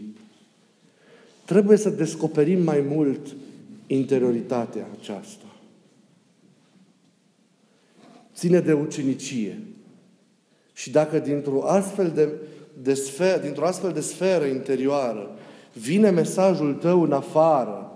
Trebuie 1.45 1.77
să 1.77 1.91
descoperim 1.91 2.62
mai 2.62 2.85
mult 2.89 3.37
interioritatea 3.87 4.87
aceasta. 5.01 5.44
Ține 8.35 8.61
de 8.61 8.72
ucenicie. 8.72 9.62
Și 10.72 10.90
dacă 10.90 11.18
dintr-o 11.18 11.64
astfel 11.64 12.11
de 12.11 12.29
de 12.83 12.94
sfer, 12.94 13.40
dintr-o 13.40 13.66
astfel 13.66 13.92
de 13.92 14.01
sferă 14.01 14.44
interioară, 14.44 15.31
vine 15.72 16.11
mesajul 16.11 16.75
tău 16.75 17.03
în 17.03 17.12
afară, 17.12 17.90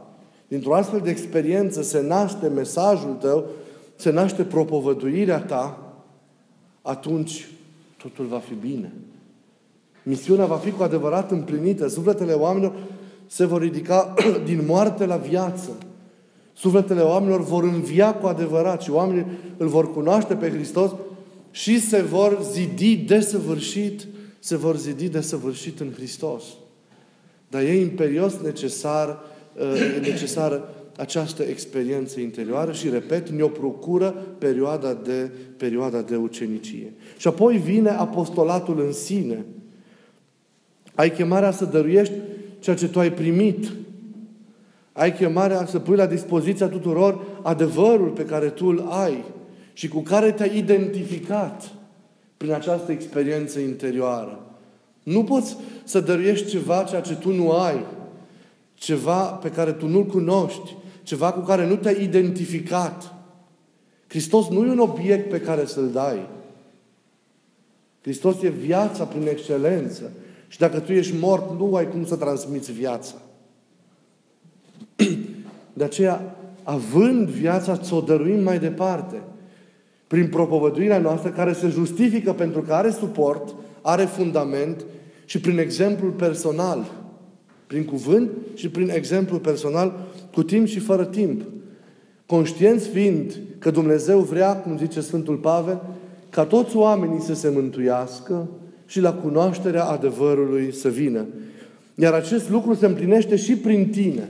dintr-o 0.48 0.74
astfel 0.74 1.00
de 1.00 1.10
experiență 1.10 1.82
se 1.82 2.00
naște 2.00 2.48
mesajul 2.48 3.14
tău, 3.14 3.46
se 3.96 4.10
naște 4.10 4.42
propovăduirea 4.42 5.38
ta, 5.38 5.94
atunci 6.82 7.48
totul 7.96 8.24
va 8.24 8.38
fi 8.38 8.54
bine. 8.54 8.92
Misiunea 10.02 10.46
va 10.46 10.56
fi 10.56 10.70
cu 10.70 10.82
adevărat 10.82 11.30
împlinită. 11.30 11.88
Sufletele 11.88 12.32
oamenilor 12.32 12.72
se 13.30 13.44
vor 13.44 13.60
ridica 13.60 14.14
din 14.48 14.62
moarte 14.66 15.06
la 15.06 15.16
viață. 15.16 15.70
Sufletele 16.52 17.00
oamenilor 17.00 17.44
vor 17.44 17.64
învia 17.64 18.14
cu 18.14 18.26
adevărat 18.26 18.82
și 18.82 18.90
oamenii 18.90 19.26
îl 19.56 19.68
vor 19.68 19.92
cunoaște 19.92 20.34
pe 20.34 20.50
Hristos 20.50 20.90
și 21.50 21.80
se 21.80 22.02
vor 22.02 22.38
zidi 22.52 22.96
desăvârșit 22.96 24.06
se 24.40 24.56
vor 24.56 24.76
zidi 24.76 25.08
de 25.08 25.20
săvârșit 25.20 25.80
în 25.80 25.92
Hristos. 25.92 26.44
Dar 27.48 27.62
e 27.62 27.80
imperios 27.80 28.36
necesar, 28.42 29.22
uh, 29.54 29.80
e 29.96 30.00
necesară 30.00 30.74
această 30.96 31.42
experiență 31.42 32.20
interioară 32.20 32.72
și, 32.72 32.88
repet, 32.88 33.28
ne-o 33.28 33.48
procură 33.48 34.14
perioada 34.38 34.94
de, 34.94 35.30
perioada 35.56 36.00
de 36.02 36.16
ucenicie. 36.16 36.92
Și 37.16 37.26
apoi 37.26 37.56
vine 37.56 37.90
apostolatul 37.90 38.80
în 38.80 38.92
sine. 38.92 39.44
Ai 40.94 41.12
chemarea 41.12 41.50
să 41.50 41.64
dăruiești 41.64 42.14
ceea 42.60 42.76
ce 42.76 42.88
tu 42.88 42.98
ai 42.98 43.12
primit. 43.12 43.72
Ai 44.92 45.14
chemarea 45.14 45.66
să 45.66 45.78
pui 45.78 45.96
la 45.96 46.06
dispoziția 46.06 46.68
tuturor 46.68 47.24
adevărul 47.42 48.08
pe 48.08 48.24
care 48.24 48.48
tu 48.48 48.66
îl 48.66 48.86
ai 48.88 49.24
și 49.72 49.88
cu 49.88 50.00
care 50.00 50.32
te-ai 50.32 50.58
identificat 50.58 51.72
prin 52.36 52.52
această 52.52 52.92
experiență 52.92 53.58
interioară. 53.58 54.44
Nu 55.02 55.24
poți 55.24 55.56
să 55.84 56.00
dăruiești 56.00 56.48
ceva 56.48 56.82
ceea 56.82 57.00
ce 57.00 57.14
tu 57.14 57.32
nu 57.32 57.52
ai, 57.52 57.84
ceva 58.74 59.22
pe 59.22 59.50
care 59.50 59.72
tu 59.72 59.86
nu-l 59.86 60.06
cunoști, 60.06 60.76
ceva 61.02 61.32
cu 61.32 61.40
care 61.40 61.66
nu 61.66 61.76
te-ai 61.76 62.02
identificat. 62.02 63.14
Hristos 64.06 64.48
nu 64.48 64.66
e 64.66 64.70
un 64.70 64.78
obiect 64.78 65.30
pe 65.30 65.40
care 65.40 65.64
să-l 65.64 65.90
dai. 65.90 66.28
Hristos 68.00 68.42
e 68.42 68.48
viața 68.48 69.04
prin 69.04 69.26
excelență. 69.26 70.12
Și 70.50 70.58
dacă 70.58 70.78
tu 70.78 70.92
ești 70.92 71.14
mort, 71.20 71.58
nu 71.58 71.74
ai 71.74 71.88
cum 71.88 72.04
să 72.04 72.16
transmiți 72.16 72.72
viața. 72.72 73.14
De 75.72 75.84
aceea, 75.84 76.36
având 76.62 77.28
viața, 77.28 77.78
să 77.82 77.94
o 77.94 78.00
dăruim 78.00 78.42
mai 78.42 78.58
departe. 78.58 79.22
Prin 80.06 80.28
propovăduirea 80.28 80.98
noastră, 80.98 81.30
care 81.30 81.52
se 81.52 81.68
justifică 81.68 82.32
pentru 82.32 82.60
că 82.60 82.72
are 82.72 82.90
suport, 82.90 83.54
are 83.82 84.04
fundament 84.04 84.84
și 85.24 85.40
prin 85.40 85.58
exemplul 85.58 86.10
personal. 86.10 86.90
Prin 87.66 87.84
cuvânt 87.84 88.30
și 88.54 88.68
prin 88.68 88.88
exemplu 88.88 89.38
personal, 89.38 90.08
cu 90.32 90.42
timp 90.42 90.66
și 90.66 90.78
fără 90.78 91.04
timp. 91.04 91.42
Conștienți 92.26 92.88
fiind 92.88 93.40
că 93.58 93.70
Dumnezeu 93.70 94.20
vrea, 94.20 94.56
cum 94.56 94.78
zice 94.78 95.00
Sfântul 95.00 95.36
Pavel, 95.36 95.82
ca 96.30 96.44
toți 96.44 96.76
oamenii 96.76 97.20
să 97.20 97.34
se 97.34 97.48
mântuiască 97.48 98.48
și 98.90 99.00
la 99.00 99.12
cunoașterea 99.12 99.84
adevărului 99.84 100.74
să 100.74 100.88
vină. 100.88 101.26
Iar 101.94 102.12
acest 102.12 102.50
lucru 102.50 102.74
se 102.74 102.86
împlinește 102.86 103.36
și 103.36 103.56
prin 103.56 103.90
tine. 103.90 104.28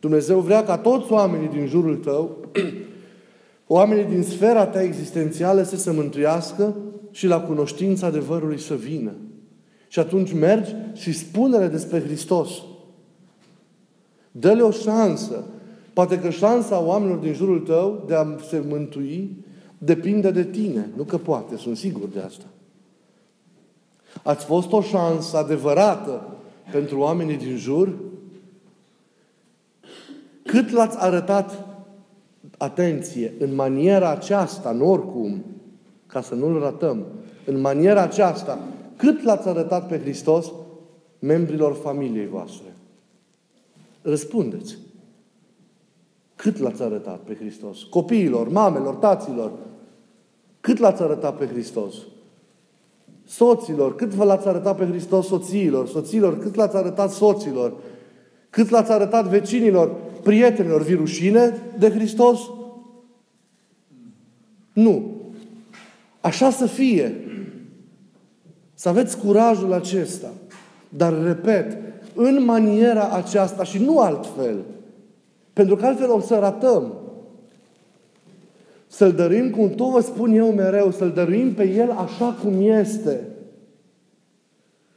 Dumnezeu 0.00 0.40
vrea 0.40 0.64
ca 0.64 0.78
toți 0.78 1.12
oamenii 1.12 1.48
din 1.48 1.66
jurul 1.66 1.96
tău, 1.96 2.36
oamenii 3.66 4.04
din 4.04 4.22
sfera 4.22 4.66
ta 4.66 4.82
existențială 4.82 5.62
să 5.62 5.76
se 5.76 5.90
mântuiască 5.90 6.76
și 7.10 7.26
la 7.26 7.40
cunoștința 7.40 8.06
adevărului 8.06 8.58
să 8.58 8.74
vină. 8.74 9.12
Și 9.88 9.98
atunci 9.98 10.32
mergi 10.32 10.74
și 10.92 11.12
spune 11.12 11.68
despre 11.68 12.00
Hristos. 12.00 12.50
Dă-le 14.30 14.62
o 14.62 14.70
șansă. 14.70 15.44
Poate 15.92 16.18
că 16.18 16.30
șansa 16.30 16.80
oamenilor 16.80 17.18
din 17.18 17.32
jurul 17.32 17.60
tău 17.60 18.04
de 18.06 18.14
a 18.14 18.26
se 18.48 18.62
mântui 18.68 19.36
depinde 19.78 20.30
de 20.30 20.44
tine. 20.44 20.88
Nu 20.96 21.02
că 21.02 21.18
poate, 21.18 21.56
sunt 21.56 21.76
sigur 21.76 22.08
de 22.08 22.20
asta. 22.20 22.44
Ați 24.22 24.44
fost 24.44 24.72
o 24.72 24.80
șansă 24.80 25.36
adevărată 25.36 26.36
pentru 26.70 26.98
oamenii 26.98 27.36
din 27.36 27.56
jur? 27.56 27.98
Cât 30.42 30.70
l-ați 30.70 30.96
arătat 30.98 31.66
atenție 32.58 33.34
în 33.38 33.54
maniera 33.54 34.10
aceasta, 34.10 34.70
nu 34.72 34.90
oricum, 34.90 35.44
ca 36.06 36.20
să 36.20 36.34
nu-l 36.34 36.60
ratăm, 36.60 37.06
în 37.46 37.60
maniera 37.60 38.02
aceasta, 38.02 38.58
cât 38.96 39.22
l-ați 39.22 39.48
arătat 39.48 39.88
pe 39.88 40.00
Hristos 40.00 40.52
membrilor 41.18 41.74
familiei 41.74 42.26
voastre? 42.26 42.74
Răspundeți. 44.02 44.78
Cât 46.36 46.58
l-ați 46.58 46.82
arătat 46.82 47.18
pe 47.18 47.34
Hristos? 47.34 47.82
Copiilor, 47.82 48.48
mamelor, 48.48 48.94
taților. 48.94 49.52
Cât 50.60 50.78
l-ați 50.78 51.02
arătat 51.02 51.36
pe 51.36 51.46
Hristos? 51.46 51.94
Soților, 53.32 53.94
cât 53.94 54.08
vă 54.08 54.24
l-ați 54.24 54.48
arătat 54.48 54.76
pe 54.76 54.84
Hristos 54.84 55.26
soțiilor? 55.26 55.88
Soților, 55.88 56.38
cât 56.38 56.54
l-ați 56.54 56.76
arătat 56.76 57.10
soților? 57.10 57.72
Cât 58.50 58.68
l-ați 58.68 58.92
arătat 58.92 59.26
vecinilor, 59.26 59.94
prietenilor? 60.22 60.82
Vi 60.82 60.94
rușine 60.94 61.56
de 61.78 61.90
Hristos? 61.90 62.40
Nu. 64.72 65.10
Așa 66.20 66.50
să 66.50 66.66
fie. 66.66 67.14
Să 68.74 68.88
aveți 68.88 69.18
curajul 69.18 69.72
acesta. 69.72 70.30
Dar, 70.88 71.22
repet, 71.22 71.78
în 72.14 72.44
maniera 72.44 73.08
aceasta 73.08 73.64
și 73.64 73.78
nu 73.78 73.98
altfel. 73.98 74.56
Pentru 75.52 75.76
că 75.76 75.86
altfel 75.86 76.10
o 76.10 76.20
să 76.20 76.38
ratăm. 76.38 76.92
Să-L 78.92 79.12
dăruim, 79.12 79.50
cum 79.50 79.70
tot 79.70 79.90
vă 79.90 80.00
spun 80.00 80.32
eu 80.32 80.52
mereu, 80.52 80.90
să-L 80.90 81.10
dăruim 81.10 81.54
pe 81.54 81.68
El 81.68 81.90
așa 81.90 82.38
cum 82.42 82.52
este. 82.60 83.20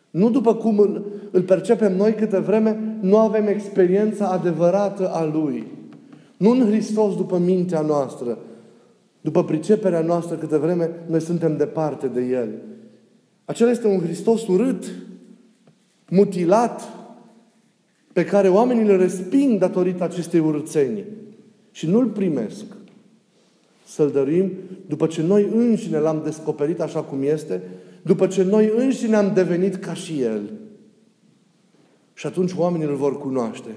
Nu 0.09 0.29
după 0.29 0.55
cum 0.55 0.79
îl, 0.79 1.05
îl 1.31 1.41
percepem 1.41 1.95
noi 1.95 2.13
câte 2.13 2.39
vreme, 2.39 2.97
nu 3.01 3.17
avem 3.17 3.47
experiența 3.47 4.27
adevărată 4.27 5.09
a 5.09 5.25
Lui. 5.25 5.67
Nu 6.37 6.49
în 6.49 6.65
Hristos 6.67 7.15
după 7.15 7.37
mintea 7.37 7.81
noastră, 7.81 8.37
după 9.21 9.43
priceperea 9.43 10.01
noastră 10.01 10.35
câte 10.35 10.57
vreme 10.57 10.89
noi 11.07 11.21
suntem 11.21 11.57
departe 11.57 12.07
de 12.07 12.21
El. 12.21 12.49
Acela 13.45 13.69
este 13.69 13.87
un 13.87 13.99
Hristos 13.99 14.47
urât, 14.47 14.85
mutilat, 16.09 16.81
pe 18.13 18.25
care 18.25 18.49
oamenii 18.49 18.89
îl 18.89 18.97
resping 18.97 19.59
datorită 19.59 20.03
acestei 20.03 20.39
urățenii 20.39 21.05
și 21.71 21.87
nu-l 21.87 22.05
primesc. 22.05 22.65
Să-l 23.85 24.11
dăruim 24.11 24.51
după 24.87 25.07
ce 25.07 25.21
noi 25.21 25.49
înșine 25.53 25.97
l-am 25.97 26.21
descoperit 26.23 26.79
așa 26.81 27.01
cum 27.01 27.23
este, 27.23 27.61
după 28.01 28.27
ce 28.27 28.43
noi 28.43 28.71
înșine 28.75 29.15
am 29.15 29.31
devenit 29.33 29.75
ca 29.75 29.93
și 29.93 30.21
El. 30.21 30.41
Și 32.13 32.27
atunci 32.27 32.53
oamenii 32.57 32.87
îl 32.87 32.95
vor 32.95 33.17
cunoaște 33.17 33.69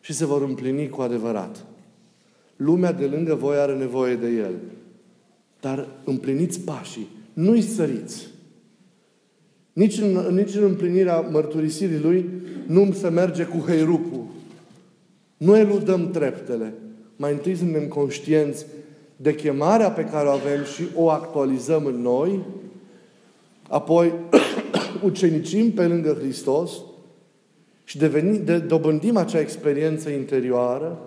și 0.00 0.12
se 0.12 0.26
vor 0.26 0.42
împlini 0.42 0.88
cu 0.88 1.00
adevărat. 1.00 1.64
Lumea 2.56 2.92
de 2.92 3.06
lângă 3.06 3.34
voi 3.34 3.56
are 3.56 3.74
nevoie 3.74 4.14
de 4.14 4.28
El. 4.28 4.54
Dar 5.60 5.88
împliniți 6.04 6.60
pașii, 6.60 7.08
nu-i 7.32 7.62
săriți. 7.62 8.28
Nici 9.72 9.98
în, 9.98 10.34
nici 10.34 10.54
în 10.54 10.62
împlinirea 10.62 11.20
mărturisirii 11.20 12.00
Lui 12.00 12.28
nu 12.66 12.92
se 12.92 13.08
merge 13.08 13.44
cu 13.44 13.64
heirupul. 13.66 14.24
Nu 15.36 15.56
eludăm 15.56 16.10
treptele. 16.10 16.74
Mai 17.16 17.32
întâi 17.32 17.56
suntem 17.56 17.88
conștienți 17.88 18.66
de 19.20 19.34
chemarea 19.34 19.90
pe 19.90 20.04
care 20.04 20.28
o 20.28 20.30
avem 20.30 20.64
și 20.64 20.82
o 20.94 21.10
actualizăm 21.10 21.84
în 21.84 22.00
noi, 22.00 22.40
apoi 23.68 24.12
ucenicim 25.02 25.72
pe 25.72 25.86
lângă 25.86 26.16
Hristos 26.20 26.72
și 27.84 27.98
deveni, 27.98 28.38
de, 28.38 28.58
dobândim 28.58 29.16
acea 29.16 29.40
experiență 29.40 30.10
interioară 30.10 30.98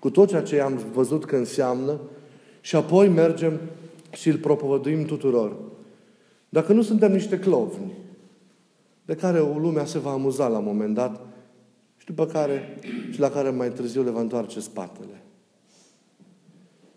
cu 0.00 0.10
tot 0.10 0.28
ceea 0.28 0.42
ce 0.42 0.60
am 0.60 0.80
văzut 0.92 1.24
că 1.24 1.36
înseamnă 1.36 2.00
și 2.60 2.76
apoi 2.76 3.08
mergem 3.08 3.60
și 4.12 4.28
îl 4.28 4.36
propovăduim 4.36 5.04
tuturor. 5.04 5.56
Dacă 6.48 6.72
nu 6.72 6.82
suntem 6.82 7.12
niște 7.12 7.38
clovni, 7.38 7.92
de 9.04 9.14
care 9.14 9.40
o 9.40 9.58
lumea 9.58 9.84
se 9.84 9.98
va 9.98 10.10
amuza 10.10 10.48
la 10.48 10.58
un 10.58 10.64
moment 10.64 10.94
dat 10.94 11.20
și 11.96 12.06
după 12.06 12.26
care 12.26 12.78
și 13.10 13.20
la 13.20 13.30
care 13.30 13.50
mai 13.50 13.70
târziu 13.70 14.02
le 14.02 14.10
va 14.10 14.20
întoarce 14.20 14.60
spatele. 14.60 15.22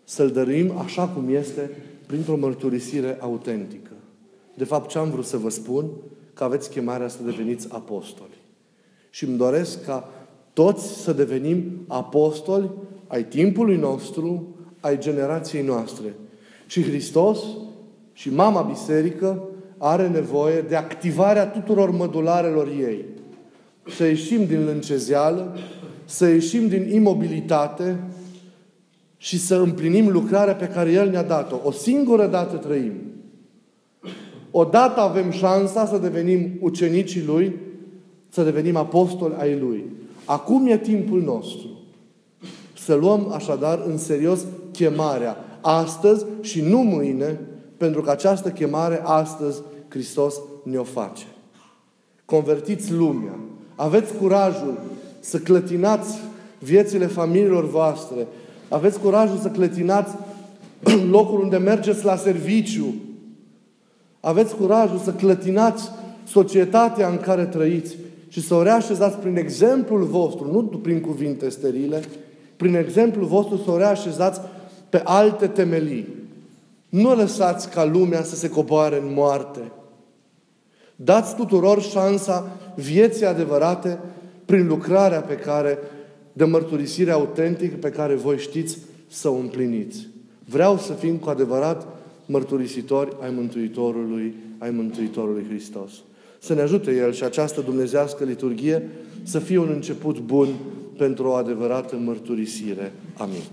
Să-L 0.10 0.30
dăruim 0.32 0.78
așa 0.78 1.08
cum 1.08 1.36
este, 1.36 1.70
printr-o 2.06 2.38
mărturisire 2.38 3.18
autentică. 3.20 3.92
De 4.54 4.64
fapt, 4.64 4.90
ce 4.90 4.98
am 4.98 5.10
vrut 5.10 5.26
să 5.26 5.38
vă 5.38 5.50
spun? 5.50 5.86
Că 6.34 6.44
aveți 6.44 6.70
chemarea 6.70 7.08
să 7.08 7.18
deveniți 7.26 7.68
apostoli. 7.72 8.38
Și 9.10 9.24
îmi 9.24 9.38
doresc 9.38 9.86
ca 9.86 10.10
toți 10.54 10.88
să 10.88 11.14
devenim 11.14 11.86
apostoli 11.88 12.70
ai 13.08 13.24
timpului 13.24 13.78
nostru, 13.78 14.56
ai 14.80 15.00
generației 15.00 15.64
noastre. 15.64 16.14
Și 16.68 16.84
Hristos 16.84 17.40
și 18.14 18.34
Mama 18.34 18.62
Biserică 18.62 19.44
are 19.78 20.08
nevoie 20.08 20.62
de 20.62 20.76
activarea 20.76 21.48
tuturor 21.48 21.92
mădularelor 21.92 22.68
ei. 22.68 23.06
Să 23.96 24.06
ieșim 24.06 24.46
din 24.46 24.66
lâncezeală, 24.66 25.58
să 26.06 26.28
ieșim 26.28 26.68
din 26.68 26.90
imobilitate 26.92 28.00
și 29.22 29.40
să 29.40 29.56
împlinim 29.56 30.12
lucrarea 30.12 30.56
pe 30.56 30.68
care 30.68 30.92
El 30.92 31.10
ne-a 31.10 31.24
dat-o. 31.24 31.60
O 31.64 31.72
singură 31.72 32.28
dată 32.28 32.56
trăim. 32.56 32.94
Odată 34.52 35.00
avem 35.00 35.32
șansa 35.32 35.86
să 35.86 35.98
devenim 35.98 36.58
ucenicii 36.60 37.24
Lui, 37.26 37.56
să 38.30 38.44
devenim 38.44 38.76
apostoli 38.76 39.36
ai 39.38 39.60
Lui. 39.60 39.86
Acum 40.26 40.68
e 40.68 40.78
timpul 40.78 41.22
nostru. 41.22 41.68
Să 42.74 42.96
luăm 42.96 43.32
așadar 43.34 43.84
în 43.88 43.98
serios 43.98 44.46
chemarea. 44.72 45.38
Astăzi 45.62 46.26
și 46.42 46.62
nu 46.62 46.78
mâine, 46.78 47.40
pentru 47.78 48.02
că 48.02 48.10
această 48.10 48.50
chemare 48.50 49.02
astăzi 49.04 49.62
Hristos 49.88 50.36
ne-o 50.64 50.84
face. 50.84 51.26
Convertiți 52.26 52.94
lumea. 52.94 53.40
Aveți 53.76 54.14
curajul 54.14 54.80
să 55.20 55.38
clătinați 55.38 56.20
viețile 56.60 57.06
familiilor 57.06 57.70
voastre. 57.70 58.28
Aveți 58.70 59.00
curajul 59.00 59.38
să 59.38 59.48
clătinați 59.48 60.16
locul 61.12 61.40
unde 61.40 61.58
mergeți 61.58 62.06
la 62.06 62.16
serviciu. 62.16 62.94
Aveți 64.20 64.56
curajul 64.56 64.98
să 64.98 65.12
clătinați 65.12 65.92
societatea 66.28 67.08
în 67.08 67.18
care 67.18 67.46
trăiți 67.46 67.96
și 68.28 68.42
să 68.42 68.54
o 68.54 68.64
reașezați 68.64 69.18
prin 69.18 69.38
exemplul 69.38 70.04
vostru, 70.04 70.52
nu 70.52 70.62
prin 70.62 71.02
cuvinte 71.02 71.50
sterile, 71.50 72.02
prin 72.56 72.76
exemplul 72.76 73.26
vostru 73.26 73.58
să 73.58 73.72
o 73.72 73.78
reașezați 73.78 74.42
pe 74.90 75.02
alte 75.04 75.48
temelii. 75.48 76.08
Nu 76.90 77.16
lăsați 77.16 77.70
ca 77.70 77.86
lumea 77.86 78.24
să 78.24 78.36
se 78.36 78.50
coboare 78.50 78.96
în 78.96 79.14
moarte. 79.14 79.72
Dați 80.96 81.36
tuturor 81.36 81.82
șansa 81.82 82.48
vieții 82.76 83.26
adevărate 83.26 84.00
prin 84.46 84.68
lucrarea 84.68 85.22
pe 85.22 85.36
care, 85.36 85.78
de 86.40 86.46
mărturisire 86.46 87.12
autentică 87.12 87.76
pe 87.76 87.90
care 87.90 88.16
voi 88.16 88.38
știți 88.38 88.78
să 89.08 89.30
o 89.30 89.36
împliniți. 89.36 90.08
Vreau 90.46 90.78
să 90.78 90.94
fim 90.94 91.16
cu 91.16 91.30
adevărat 91.30 91.88
mărturisitori 92.26 93.16
ai 93.22 93.32
Mântuitorului, 93.36 94.34
ai 94.58 94.70
Mântuitorului 94.70 95.46
Hristos. 95.50 95.92
Să 96.40 96.54
ne 96.54 96.62
ajute 96.62 96.96
El 96.96 97.14
și 97.14 97.24
această 97.24 97.62
dumnezească 97.62 98.24
liturghie 98.24 98.90
să 99.24 99.40
fie 99.40 99.58
un 99.58 99.70
început 99.70 100.20
bun 100.20 100.48
pentru 100.98 101.28
o 101.28 101.34
adevărată 101.34 101.96
mărturisire. 101.96 102.92
Amin. 103.18 103.44